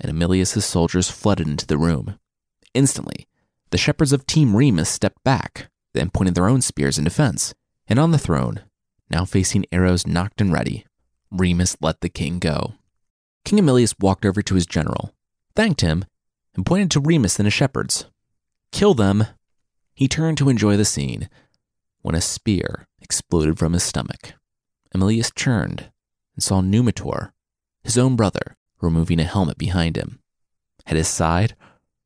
and 0.00 0.10
Emilius's 0.10 0.64
soldiers 0.64 1.08
flooded 1.08 1.46
into 1.46 1.64
the 1.64 1.78
room. 1.78 2.18
Instantly, 2.74 3.28
the 3.70 3.78
shepherds 3.78 4.12
of 4.12 4.26
Team 4.26 4.56
Remus 4.56 4.88
stepped 4.88 5.22
back, 5.22 5.68
then 5.92 6.10
pointed 6.10 6.34
their 6.34 6.48
own 6.48 6.60
spears 6.60 6.98
in 6.98 7.04
defense, 7.04 7.54
and 7.86 8.00
on 8.00 8.10
the 8.10 8.18
throne, 8.18 8.62
now 9.08 9.24
facing 9.24 9.66
arrows 9.70 10.08
nocked 10.08 10.40
and 10.40 10.52
ready, 10.52 10.84
Remus 11.30 11.76
let 11.80 12.00
the 12.00 12.08
king 12.08 12.40
go. 12.40 12.74
King 13.44 13.60
Emilius 13.60 13.94
walked 14.00 14.26
over 14.26 14.42
to 14.42 14.56
his 14.56 14.66
general, 14.66 15.14
thanked 15.54 15.82
him, 15.82 16.04
and 16.56 16.66
pointed 16.66 16.90
to 16.90 17.00
Remus 17.00 17.38
and 17.38 17.46
his 17.46 17.54
shepherds. 17.54 18.06
kill 18.72 18.94
them. 18.94 19.26
He 19.94 20.08
turned 20.08 20.38
to 20.38 20.48
enjoy 20.48 20.76
the 20.76 20.84
scene 20.84 21.28
when 22.02 22.14
a 22.14 22.20
spear 22.20 22.86
exploded 23.00 23.58
from 23.58 23.72
his 23.72 23.84
stomach. 23.84 24.34
Emilius 24.92 25.30
turned 25.30 25.90
and 26.34 26.42
saw 26.42 26.60
Numitor, 26.60 27.32
his 27.82 27.96
own 27.96 28.16
brother, 28.16 28.56
removing 28.80 29.20
a 29.20 29.24
helmet 29.24 29.56
behind 29.56 29.96
him. 29.96 30.18
At 30.86 30.96
his 30.96 31.08
side, 31.08 31.54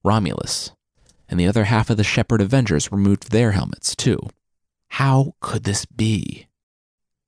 Romulus 0.05 0.73
and 1.29 1.41
the 1.41 1.47
other 1.47 1.65
half 1.65 1.91
of 1.91 1.97
the 1.97 2.05
Shepherd 2.05 2.41
Avengers 2.41 2.93
removed 2.93 3.31
their 3.31 3.53
helmets 3.53 3.97
too. 3.97 4.19
How 4.91 5.35
could 5.41 5.65
this 5.65 5.85
be? 5.85 6.47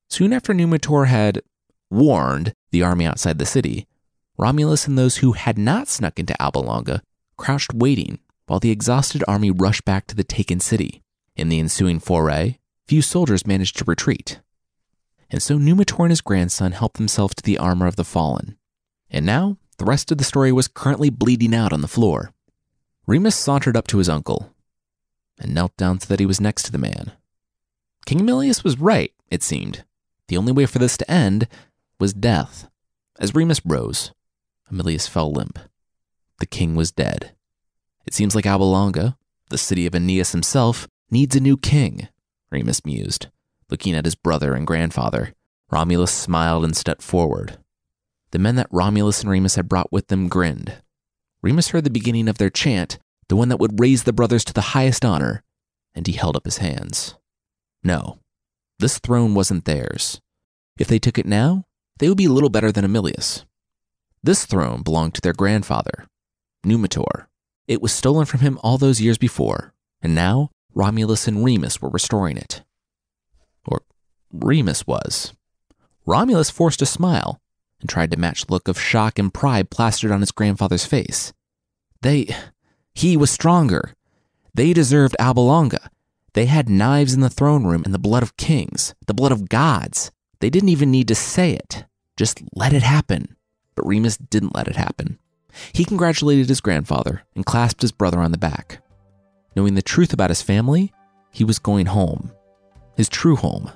Soon 0.08 0.32
after 0.32 0.52
Numitor 0.52 1.06
had 1.06 1.42
warned 1.90 2.54
the 2.70 2.82
army 2.82 3.06
outside 3.06 3.38
the 3.38 3.46
city, 3.46 3.86
Romulus 4.36 4.86
and 4.86 4.96
those 4.96 5.18
who 5.18 5.32
had 5.32 5.58
not 5.58 5.88
snuck 5.88 6.18
into 6.18 6.40
Alba 6.40 6.58
Longa 6.58 7.02
crouched 7.36 7.74
waiting 7.74 8.18
while 8.50 8.58
the 8.58 8.72
exhausted 8.72 9.22
army 9.28 9.48
rushed 9.48 9.84
back 9.84 10.08
to 10.08 10.16
the 10.16 10.24
taken 10.24 10.58
city. 10.58 11.04
In 11.36 11.50
the 11.50 11.60
ensuing 11.60 12.00
foray, 12.00 12.58
few 12.84 13.00
soldiers 13.00 13.46
managed 13.46 13.78
to 13.78 13.84
retreat. 13.84 14.40
And 15.30 15.40
so 15.40 15.56
Numitor 15.56 16.00
and 16.00 16.10
his 16.10 16.20
grandson 16.20 16.72
helped 16.72 16.96
themselves 16.96 17.36
to 17.36 17.44
the 17.44 17.58
armor 17.58 17.86
of 17.86 17.94
the 17.94 18.02
fallen. 18.02 18.56
And 19.08 19.24
now, 19.24 19.58
the 19.78 19.84
rest 19.84 20.10
of 20.10 20.18
the 20.18 20.24
story 20.24 20.50
was 20.50 20.66
currently 20.66 21.10
bleeding 21.10 21.54
out 21.54 21.72
on 21.72 21.80
the 21.80 21.86
floor. 21.86 22.32
Remus 23.06 23.36
sauntered 23.36 23.76
up 23.76 23.86
to 23.86 23.98
his 23.98 24.08
uncle 24.08 24.52
and 25.38 25.54
knelt 25.54 25.76
down 25.76 26.00
so 26.00 26.08
that 26.08 26.18
he 26.18 26.26
was 26.26 26.40
next 26.40 26.64
to 26.64 26.72
the 26.72 26.76
man. 26.76 27.12
King 28.04 28.18
Emilius 28.18 28.64
was 28.64 28.80
right, 28.80 29.12
it 29.30 29.44
seemed. 29.44 29.84
The 30.26 30.36
only 30.36 30.50
way 30.50 30.66
for 30.66 30.80
this 30.80 30.96
to 30.96 31.08
end 31.08 31.46
was 32.00 32.12
death. 32.12 32.68
As 33.20 33.32
Remus 33.32 33.60
rose, 33.64 34.10
Emilius 34.68 35.06
fell 35.06 35.30
limp. 35.30 35.60
The 36.40 36.46
king 36.46 36.74
was 36.74 36.90
dead. 36.90 37.36
It 38.06 38.14
seems 38.14 38.34
like 38.34 38.46
Alba 38.46 38.64
Longa, 38.64 39.16
the 39.50 39.58
city 39.58 39.86
of 39.86 39.94
Aeneas 39.94 40.32
himself, 40.32 40.88
needs 41.10 41.36
a 41.36 41.40
new 41.40 41.56
king, 41.56 42.08
Remus 42.50 42.84
mused, 42.84 43.28
looking 43.68 43.94
at 43.94 44.04
his 44.04 44.14
brother 44.14 44.54
and 44.54 44.66
grandfather. 44.66 45.34
Romulus 45.70 46.10
smiled 46.10 46.64
and 46.64 46.76
stepped 46.76 47.02
forward. 47.02 47.58
The 48.32 48.38
men 48.38 48.56
that 48.56 48.68
Romulus 48.70 49.20
and 49.22 49.30
Remus 49.30 49.56
had 49.56 49.68
brought 49.68 49.92
with 49.92 50.08
them 50.08 50.28
grinned. 50.28 50.82
Remus 51.42 51.68
heard 51.68 51.84
the 51.84 51.90
beginning 51.90 52.28
of 52.28 52.38
their 52.38 52.50
chant, 52.50 52.98
the 53.28 53.36
one 53.36 53.48
that 53.48 53.58
would 53.58 53.80
raise 53.80 54.02
the 54.02 54.12
brothers 54.12 54.44
to 54.44 54.52
the 54.52 54.60
highest 54.60 55.04
honor, 55.04 55.42
and 55.94 56.06
he 56.06 56.12
held 56.12 56.36
up 56.36 56.44
his 56.44 56.58
hands. 56.58 57.14
No, 57.82 58.18
this 58.78 58.98
throne 58.98 59.34
wasn't 59.34 59.64
theirs. 59.64 60.20
If 60.78 60.88
they 60.88 60.98
took 60.98 61.18
it 61.18 61.26
now, 61.26 61.66
they 61.98 62.08
would 62.08 62.18
be 62.18 62.28
little 62.28 62.50
better 62.50 62.72
than 62.72 62.84
Emilius. 62.84 63.44
This 64.22 64.46
throne 64.46 64.82
belonged 64.82 65.14
to 65.14 65.20
their 65.20 65.32
grandfather, 65.32 66.06
Numitor. 66.64 67.26
It 67.70 67.80
was 67.80 67.92
stolen 67.92 68.26
from 68.26 68.40
him 68.40 68.58
all 68.64 68.78
those 68.78 69.00
years 69.00 69.16
before, 69.16 69.72
and 70.02 70.12
now 70.12 70.50
Romulus 70.74 71.28
and 71.28 71.44
Remus 71.44 71.80
were 71.80 71.88
restoring 71.88 72.36
it. 72.36 72.64
Or 73.64 73.82
Remus 74.32 74.88
was. 74.88 75.34
Romulus 76.04 76.50
forced 76.50 76.82
a 76.82 76.86
smile 76.86 77.40
and 77.80 77.88
tried 77.88 78.10
to 78.10 78.16
match 78.16 78.44
the 78.44 78.52
look 78.52 78.66
of 78.66 78.80
shock 78.80 79.20
and 79.20 79.32
pride 79.32 79.70
plastered 79.70 80.10
on 80.10 80.18
his 80.18 80.32
grandfather's 80.32 80.84
face. 80.84 81.32
They. 82.02 82.34
He 82.92 83.16
was 83.16 83.30
stronger. 83.30 83.94
They 84.52 84.72
deserved 84.72 85.14
Alba 85.20 85.38
Longa. 85.38 85.90
They 86.32 86.46
had 86.46 86.68
knives 86.68 87.14
in 87.14 87.20
the 87.20 87.30
throne 87.30 87.62
room 87.62 87.82
and 87.84 87.94
the 87.94 88.00
blood 88.00 88.24
of 88.24 88.36
kings, 88.36 88.96
the 89.06 89.14
blood 89.14 89.30
of 89.30 89.48
gods. 89.48 90.10
They 90.40 90.50
didn't 90.50 90.70
even 90.70 90.90
need 90.90 91.06
to 91.06 91.14
say 91.14 91.52
it. 91.52 91.84
Just 92.16 92.42
let 92.52 92.72
it 92.72 92.82
happen. 92.82 93.36
But 93.76 93.86
Remus 93.86 94.16
didn't 94.16 94.56
let 94.56 94.66
it 94.66 94.74
happen. 94.74 95.20
He 95.72 95.84
congratulated 95.84 96.48
his 96.48 96.60
grandfather 96.60 97.22
and 97.34 97.46
clasped 97.46 97.82
his 97.82 97.92
brother 97.92 98.20
on 98.20 98.32
the 98.32 98.38
back. 98.38 98.82
Knowing 99.56 99.74
the 99.74 99.82
truth 99.82 100.12
about 100.12 100.30
his 100.30 100.42
family, 100.42 100.92
he 101.30 101.44
was 101.44 101.58
going 101.58 101.86
home. 101.86 102.32
His 102.96 103.08
true 103.08 103.36
home, 103.36 103.70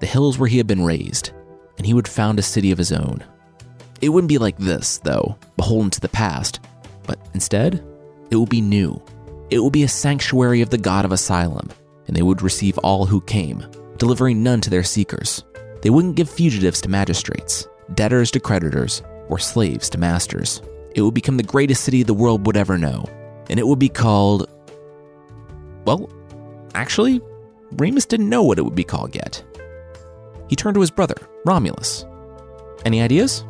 the 0.00 0.06
hills 0.06 0.38
where 0.38 0.48
he 0.48 0.58
had 0.58 0.66
been 0.66 0.84
raised, 0.84 1.30
and 1.76 1.86
he 1.86 1.94
would 1.94 2.08
found 2.08 2.38
a 2.38 2.42
city 2.42 2.70
of 2.70 2.78
his 2.78 2.92
own. 2.92 3.24
It 4.00 4.10
wouldn't 4.10 4.28
be 4.28 4.38
like 4.38 4.56
this, 4.58 4.98
though, 4.98 5.36
beholden 5.56 5.90
to 5.90 6.00
the 6.00 6.08
past, 6.08 6.60
but 7.06 7.18
instead, 7.34 7.84
it 8.30 8.36
would 8.36 8.48
be 8.48 8.60
new. 8.60 9.02
It 9.50 9.60
would 9.60 9.72
be 9.72 9.82
a 9.82 9.88
sanctuary 9.88 10.60
of 10.60 10.70
the 10.70 10.78
God 10.78 11.04
of 11.04 11.12
Asylum, 11.12 11.70
and 12.06 12.16
they 12.16 12.22
would 12.22 12.42
receive 12.42 12.78
all 12.78 13.06
who 13.06 13.20
came, 13.22 13.64
delivering 13.96 14.42
none 14.42 14.60
to 14.60 14.70
their 14.70 14.84
seekers. 14.84 15.44
They 15.82 15.90
wouldn't 15.90 16.16
give 16.16 16.30
fugitives 16.30 16.80
to 16.82 16.88
magistrates, 16.88 17.66
debtors 17.94 18.30
to 18.32 18.40
creditors, 18.40 19.02
or 19.28 19.38
slaves 19.38 19.88
to 19.90 19.98
masters. 19.98 20.62
It 20.94 21.02
would 21.02 21.14
become 21.14 21.36
the 21.36 21.42
greatest 21.42 21.84
city 21.84 22.02
the 22.02 22.14
world 22.14 22.46
would 22.46 22.56
ever 22.56 22.78
know, 22.78 23.04
and 23.50 23.60
it 23.60 23.66
would 23.66 23.78
be 23.78 23.88
called. 23.88 24.48
Well, 25.84 26.10
actually, 26.74 27.20
Remus 27.72 28.06
didn't 28.06 28.28
know 28.28 28.42
what 28.42 28.58
it 28.58 28.62
would 28.62 28.74
be 28.74 28.84
called 28.84 29.14
yet. 29.14 29.42
He 30.48 30.56
turned 30.56 30.74
to 30.74 30.80
his 30.80 30.90
brother, 30.90 31.16
Romulus. 31.44 32.04
Any 32.84 33.02
ideas? 33.02 33.44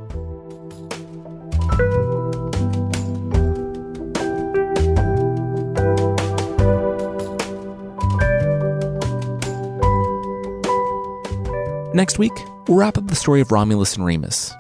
Next 11.94 12.18
week, 12.18 12.32
we'll 12.66 12.78
wrap 12.78 12.98
up 12.98 13.06
the 13.06 13.16
story 13.16 13.40
of 13.40 13.50
Romulus 13.50 13.96
and 13.96 14.04
Remus 14.04 14.54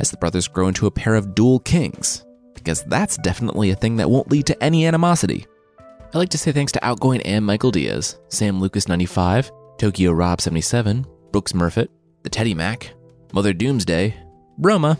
as 0.00 0.10
the 0.10 0.16
brothers 0.16 0.48
grow 0.48 0.68
into 0.68 0.86
a 0.86 0.90
pair 0.90 1.14
of 1.14 1.34
dual 1.34 1.60
kings, 1.60 2.24
because 2.54 2.82
that's 2.84 3.16
definitely 3.18 3.70
a 3.70 3.76
thing 3.76 3.96
that 3.96 4.10
won't 4.10 4.30
lead 4.30 4.46
to 4.46 4.62
any 4.62 4.86
animosity. 4.86 5.46
I'd 5.78 6.14
like 6.14 6.30
to 6.30 6.38
say 6.38 6.50
thanks 6.50 6.72
to 6.72 6.84
Outgoing 6.84 7.20
and 7.22 7.44
Michael 7.44 7.70
Diaz, 7.70 8.18
Sam 8.28 8.60
Lucas95, 8.60 9.50
Tokyo 9.78 10.12
Rob77, 10.12 11.04
Brooks 11.30 11.52
Murfitt, 11.52 11.88
the 12.22 12.30
Teddy 12.30 12.54
Mac, 12.54 12.92
Mother 13.32 13.52
Doomsday, 13.52 14.16
Broma, 14.60 14.98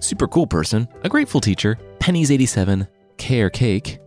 Super 0.00 0.26
Cool 0.26 0.46
Person, 0.46 0.88
A 1.04 1.08
Grateful 1.08 1.40
Teacher, 1.40 1.78
Pennies87, 2.00 2.88
Care 3.16 3.48
Cake, 3.48 3.98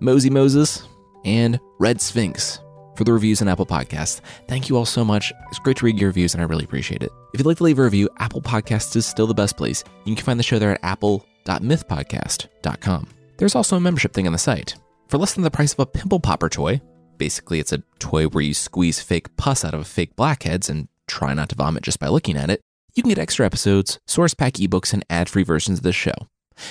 Mosey 0.00 0.28
Moses, 0.28 0.86
and 1.24 1.58
Red 1.78 2.00
Sphinx 2.00 2.60
for 2.96 3.04
the 3.04 3.12
reviews 3.12 3.42
on 3.42 3.48
Apple 3.48 3.66
Podcasts. 3.66 4.20
Thank 4.48 4.68
you 4.68 4.76
all 4.76 4.86
so 4.86 5.04
much. 5.04 5.32
It's 5.48 5.58
great 5.58 5.76
to 5.78 5.84
read 5.84 5.98
your 5.98 6.08
reviews, 6.08 6.34
and 6.34 6.42
I 6.42 6.46
really 6.46 6.64
appreciate 6.64 7.02
it. 7.02 7.10
If 7.32 7.40
you'd 7.40 7.46
like 7.46 7.58
to 7.58 7.64
leave 7.64 7.78
a 7.78 7.84
review, 7.84 8.08
Apple 8.18 8.42
Podcasts 8.42 8.96
is 8.96 9.06
still 9.06 9.26
the 9.26 9.34
best 9.34 9.56
place. 9.56 9.84
You 10.04 10.14
can 10.14 10.24
find 10.24 10.38
the 10.38 10.44
show 10.44 10.58
there 10.58 10.72
at 10.72 10.80
apple.mythpodcast.com. 10.82 13.08
There's 13.36 13.54
also 13.54 13.76
a 13.76 13.80
membership 13.80 14.12
thing 14.12 14.26
on 14.26 14.32
the 14.32 14.38
site. 14.38 14.76
For 15.08 15.18
less 15.18 15.34
than 15.34 15.44
the 15.44 15.50
price 15.50 15.72
of 15.72 15.80
a 15.80 15.86
pimple 15.86 16.20
popper 16.20 16.48
toy, 16.48 16.80
basically 17.18 17.60
it's 17.60 17.72
a 17.72 17.82
toy 17.98 18.26
where 18.26 18.44
you 18.44 18.54
squeeze 18.54 19.00
fake 19.00 19.36
pus 19.36 19.64
out 19.64 19.74
of 19.74 19.86
fake 19.86 20.16
blackheads 20.16 20.68
and 20.68 20.88
try 21.06 21.34
not 21.34 21.48
to 21.50 21.54
vomit 21.54 21.82
just 21.82 22.00
by 22.00 22.08
looking 22.08 22.36
at 22.36 22.50
it, 22.50 22.60
you 22.94 23.02
can 23.02 23.10
get 23.10 23.18
extra 23.18 23.44
episodes, 23.44 23.98
source 24.06 24.34
pack 24.34 24.54
ebooks, 24.54 24.92
and 24.92 25.04
ad-free 25.10 25.42
versions 25.42 25.78
of 25.78 25.84
this 25.84 25.96
show. 25.96 26.14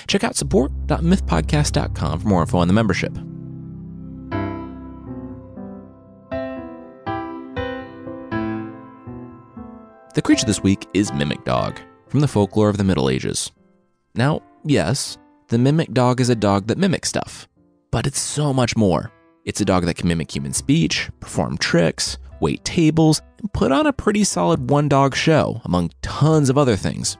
Check 0.07 0.23
out 0.23 0.36
support.mythpodcast.com 0.36 2.19
for 2.19 2.27
more 2.27 2.41
info 2.41 2.59
on 2.59 2.67
the 2.67 2.73
membership. 2.73 3.17
The 10.13 10.21
creature 10.21 10.45
this 10.45 10.62
week 10.62 10.86
is 10.93 11.12
Mimic 11.12 11.43
Dog, 11.43 11.80
from 12.08 12.19
the 12.19 12.28
folklore 12.28 12.69
of 12.69 12.78
the 12.78 12.84
Middle 12.84 13.10
Ages. 13.10 13.52
Now, 14.13 14.43
yes, 14.63 15.17
the 15.47 15.58
Mimic 15.58 15.91
Dog 15.91 16.21
is 16.21 16.30
a 16.30 16.36
dog 16.36 16.67
that 16.67 16.78
mimics 16.78 17.10
stuff, 17.10 17.47
but 17.89 18.06
it's 18.06 18.19
so 18.19 18.54
much 18.54 18.78
more. 18.78 19.12
It's 19.43 19.62
a 19.62 19.65
dog 19.65 19.86
that 19.86 19.95
can 19.95 20.08
mimic 20.08 20.30
human 20.30 20.54
speech, 20.54 21.10
perform 21.19 21.58
tricks, 21.58 22.19
wait 22.41 22.63
tables, 22.63 23.23
and 23.39 23.52
put 23.54 23.71
on 23.71 23.88
a 23.88 23.93
pretty 23.93 24.23
solid 24.23 24.69
one 24.69 24.88
dog 24.88 25.15
show, 25.15 25.60
among 25.65 25.89
tons 26.04 26.52
of 26.52 26.60
other 26.60 26.76
things. 26.76 27.17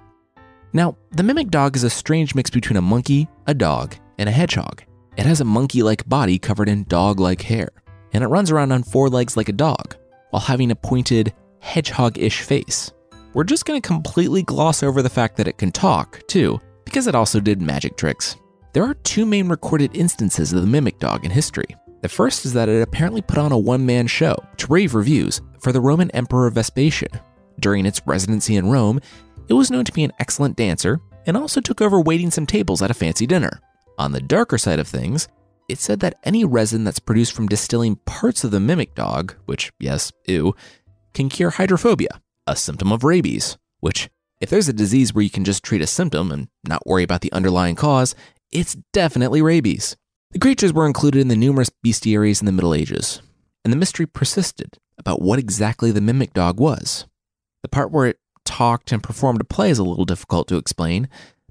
Now, 0.72 0.96
the 1.10 1.24
Mimic 1.24 1.50
Dog 1.50 1.76
is 1.76 1.84
a 1.84 1.90
strange 1.90 2.36
mix 2.36 2.52
between 2.52 2.78
a 2.78 2.82
monkey, 2.82 3.28
a 3.48 3.56
dog, 3.56 3.96
and 4.20 4.30
a 4.30 4.32
hedgehog. 4.32 4.84
It 5.18 5.26
has 5.26 5.42
a 5.42 5.46
monkey 5.46 5.82
like 5.82 6.08
body 6.08 6.38
covered 6.38 6.70
in 6.70 6.84
dog 6.84 7.20
like 7.20 7.42
hair, 7.42 7.70
and 8.12 8.24
it 8.24 8.28
runs 8.28 8.52
around 8.52 8.72
on 8.72 8.84
four 8.84 9.10
legs 9.10 9.36
like 9.36 9.50
a 9.50 9.54
dog, 9.54 9.96
while 10.30 10.44
having 10.44 10.70
a 10.70 10.76
pointed, 10.76 11.34
hedgehog 11.63 12.19
ish 12.19 12.41
face. 12.41 12.91
We're 13.34 13.43
just 13.43 13.65
going 13.65 13.82
to 13.82 13.88
completely 13.88 14.43
gloss 14.43 14.84
over 14.84 15.02
the 15.02 15.10
fact 15.10 15.38
that 15.38 15.47
it 15.47 15.58
can 15.58 15.71
talk, 15.71 16.21
too, 16.28 16.60
because 16.86 17.08
it 17.08 17.15
also 17.15 17.39
did 17.39 17.62
magic 17.62 17.97
tricks. 17.97 18.36
There 18.73 18.84
are 18.84 18.93
two 18.95 19.26
main 19.26 19.47
recorded 19.47 19.95
instances 19.95 20.54
of 20.54 20.62
the 20.62 20.67
mimic 20.67 20.99
dog 20.99 21.26
in 21.26 21.32
history. 21.32 21.76
The 22.02 22.10
first 22.10 22.45
is 22.45 22.54
that 22.54 22.69
it 22.69 22.82
apparently 22.82 23.21
put 23.21 23.38
on 23.38 23.52
a 23.52 23.58
one 23.58 23.86
man 23.86 24.08
show 24.08 24.36
to 24.58 24.67
rave 24.67 24.93
reviews 24.93 25.41
for 25.62 25.71
the 25.71 25.82
Roman 25.82 26.12
Emperor 26.12 26.49
Vespasian. 26.49 27.12
During 27.60 27.86
its 27.86 28.02
residency 28.06 28.58
in 28.58 28.69
Rome, 28.69 28.99
it 29.47 29.54
was 29.54 29.71
known 29.71 29.86
to 29.86 29.93
be 29.93 30.04
an 30.04 30.13
excellent 30.19 30.58
dancer 30.58 30.99
and 31.26 31.38
also 31.38 31.62
took 31.62 31.82
over 31.82 32.02
waiting 32.02 32.30
some 32.30 32.45
tables 32.45 32.82
at 32.82 32.91
a 32.91 32.95
fancy 32.95 33.26
dinner. 33.26 33.62
On 33.97 34.12
the 34.12 34.19
darker 34.19 34.58
side 34.58 34.80
of 34.80 34.88
things, 34.88 35.28
it 35.69 35.80
said 35.80 36.02
that 36.02 36.19
any 36.23 36.43
resin 36.43 36.84
that's 36.84 36.99
produced 36.99 37.34
from 37.34 37.47
distilling 37.47 37.95
parts 38.06 38.43
of 38.43 38.52
the 38.52 38.60
mimic 38.60 38.95
dog, 38.95 39.36
which, 39.45 39.71
yes, 39.80 40.12
ew, 40.28 40.56
can 41.13 41.30
cure 41.30 41.52
hydrophobia, 41.52 42.21
a 42.47 42.56
symptom 42.56 42.91
of 42.91 43.04
rabies, 43.04 43.58
which, 43.80 44.10
if 44.41 44.49
there's 44.49 44.67
a 44.67 44.73
disease 44.73 45.13
where 45.13 45.23
you 45.23 45.30
can 45.30 45.45
just 45.45 45.63
treat 45.63 45.82
a 45.82 45.88
symptom 45.88 46.32
and 46.32 46.47
not 46.63 46.86
worry 46.86 47.04
about 47.04 47.21
the 47.21 47.32
underlying 47.32 47.76
cause, 47.76 48.15
it's 48.52 48.76
definitely 48.91 49.41
rabies. 49.41 49.95
The 50.32 50.39
creatures 50.39 50.73
were 50.73 50.88
included 50.88 51.21
in 51.21 51.28
the 51.28 51.36
numerous 51.36 51.69
bestiaries 51.86 52.41
in 52.41 52.45
the 52.45 52.52
Middle 52.52 52.73
Ages, 52.73 53.21
and 53.63 53.71
the 53.71 53.78
mystery 53.78 54.06
persisted 54.06 54.78
about 54.97 55.21
what 55.21 55.39
exactly 55.39 55.91
the 55.91 56.02
mimic 56.02 56.34
dog 56.34 56.60
was. 56.60 57.06
The 57.62 57.69
part 57.69 57.91
where 57.91 58.08
it 58.08 58.19
talked 58.45 58.91
and 58.91 59.02
performed 59.02 59.41
a 59.41 59.45
play 59.45 59.69
is 59.69 59.80
a 59.80 59.84
little 59.84 60.06
difficult 60.06 60.47
to 60.49 60.58
explain, 60.58 61.08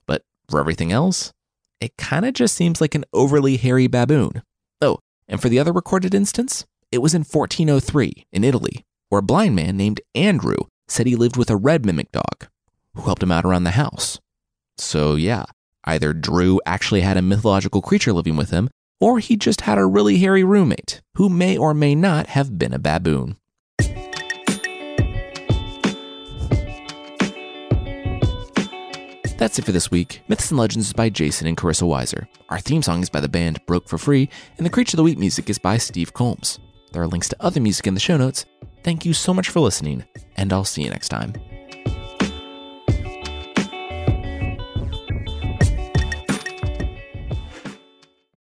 but 0.06 0.24
for 0.48 0.60
everything 0.60 0.92
else, 0.92 1.32
it 1.80 1.96
kind 1.96 2.24
of 2.24 2.34
just 2.34 2.54
seems 2.54 2.80
like 2.80 2.94
an 2.94 3.04
overly 3.12 3.56
hairy 3.56 3.86
baboon. 3.86 4.42
Oh, 4.80 4.98
and 5.28 5.40
for 5.40 5.48
the 5.48 5.58
other 5.58 5.72
recorded 5.72 6.14
instance, 6.14 6.66
it 6.90 6.98
was 6.98 7.14
in 7.14 7.24
1403 7.24 8.26
in 8.32 8.44
Italy, 8.44 8.84
where 9.12 9.18
a 9.18 9.22
blind 9.22 9.54
man 9.54 9.76
named 9.76 10.00
Andrew 10.14 10.56
said 10.88 11.06
he 11.06 11.16
lived 11.16 11.36
with 11.36 11.50
a 11.50 11.56
red 11.56 11.84
mimic 11.84 12.10
dog 12.12 12.48
who 12.94 13.02
helped 13.02 13.22
him 13.22 13.30
out 13.30 13.44
around 13.44 13.64
the 13.64 13.72
house. 13.72 14.18
So, 14.78 15.16
yeah, 15.16 15.44
either 15.84 16.14
Drew 16.14 16.62
actually 16.64 17.02
had 17.02 17.18
a 17.18 17.22
mythological 17.22 17.82
creature 17.82 18.14
living 18.14 18.36
with 18.36 18.48
him, 18.48 18.70
or 19.02 19.18
he 19.18 19.36
just 19.36 19.60
had 19.60 19.76
a 19.76 19.84
really 19.84 20.16
hairy 20.16 20.42
roommate 20.44 21.02
who 21.16 21.28
may 21.28 21.58
or 21.58 21.74
may 21.74 21.94
not 21.94 22.28
have 22.28 22.58
been 22.58 22.72
a 22.72 22.78
baboon. 22.78 23.36
That's 29.36 29.58
it 29.58 29.66
for 29.66 29.72
this 29.72 29.90
week. 29.90 30.22
Myths 30.28 30.50
and 30.50 30.58
Legends 30.58 30.86
is 30.86 30.94
by 30.94 31.10
Jason 31.10 31.46
and 31.46 31.56
Carissa 31.58 31.82
Weiser. 31.82 32.28
Our 32.48 32.60
theme 32.60 32.80
song 32.80 33.02
is 33.02 33.10
by 33.10 33.20
the 33.20 33.28
band 33.28 33.60
Broke 33.66 33.90
for 33.90 33.98
Free, 33.98 34.30
and 34.56 34.64
the 34.64 34.70
Creature 34.70 34.94
of 34.94 34.96
the 34.96 35.02
Week 35.02 35.18
music 35.18 35.50
is 35.50 35.58
by 35.58 35.76
Steve 35.76 36.14
Combs. 36.14 36.58
There 36.92 37.02
are 37.02 37.06
links 37.06 37.28
to 37.28 37.36
other 37.40 37.60
music 37.60 37.86
in 37.86 37.92
the 37.92 38.00
show 38.00 38.16
notes. 38.16 38.46
Thank 38.82 39.04
you 39.04 39.12
so 39.12 39.32
much 39.32 39.48
for 39.48 39.60
listening, 39.60 40.04
and 40.36 40.52
I'll 40.52 40.64
see 40.64 40.82
you 40.82 40.90
next 40.90 41.08
time. 41.08 41.34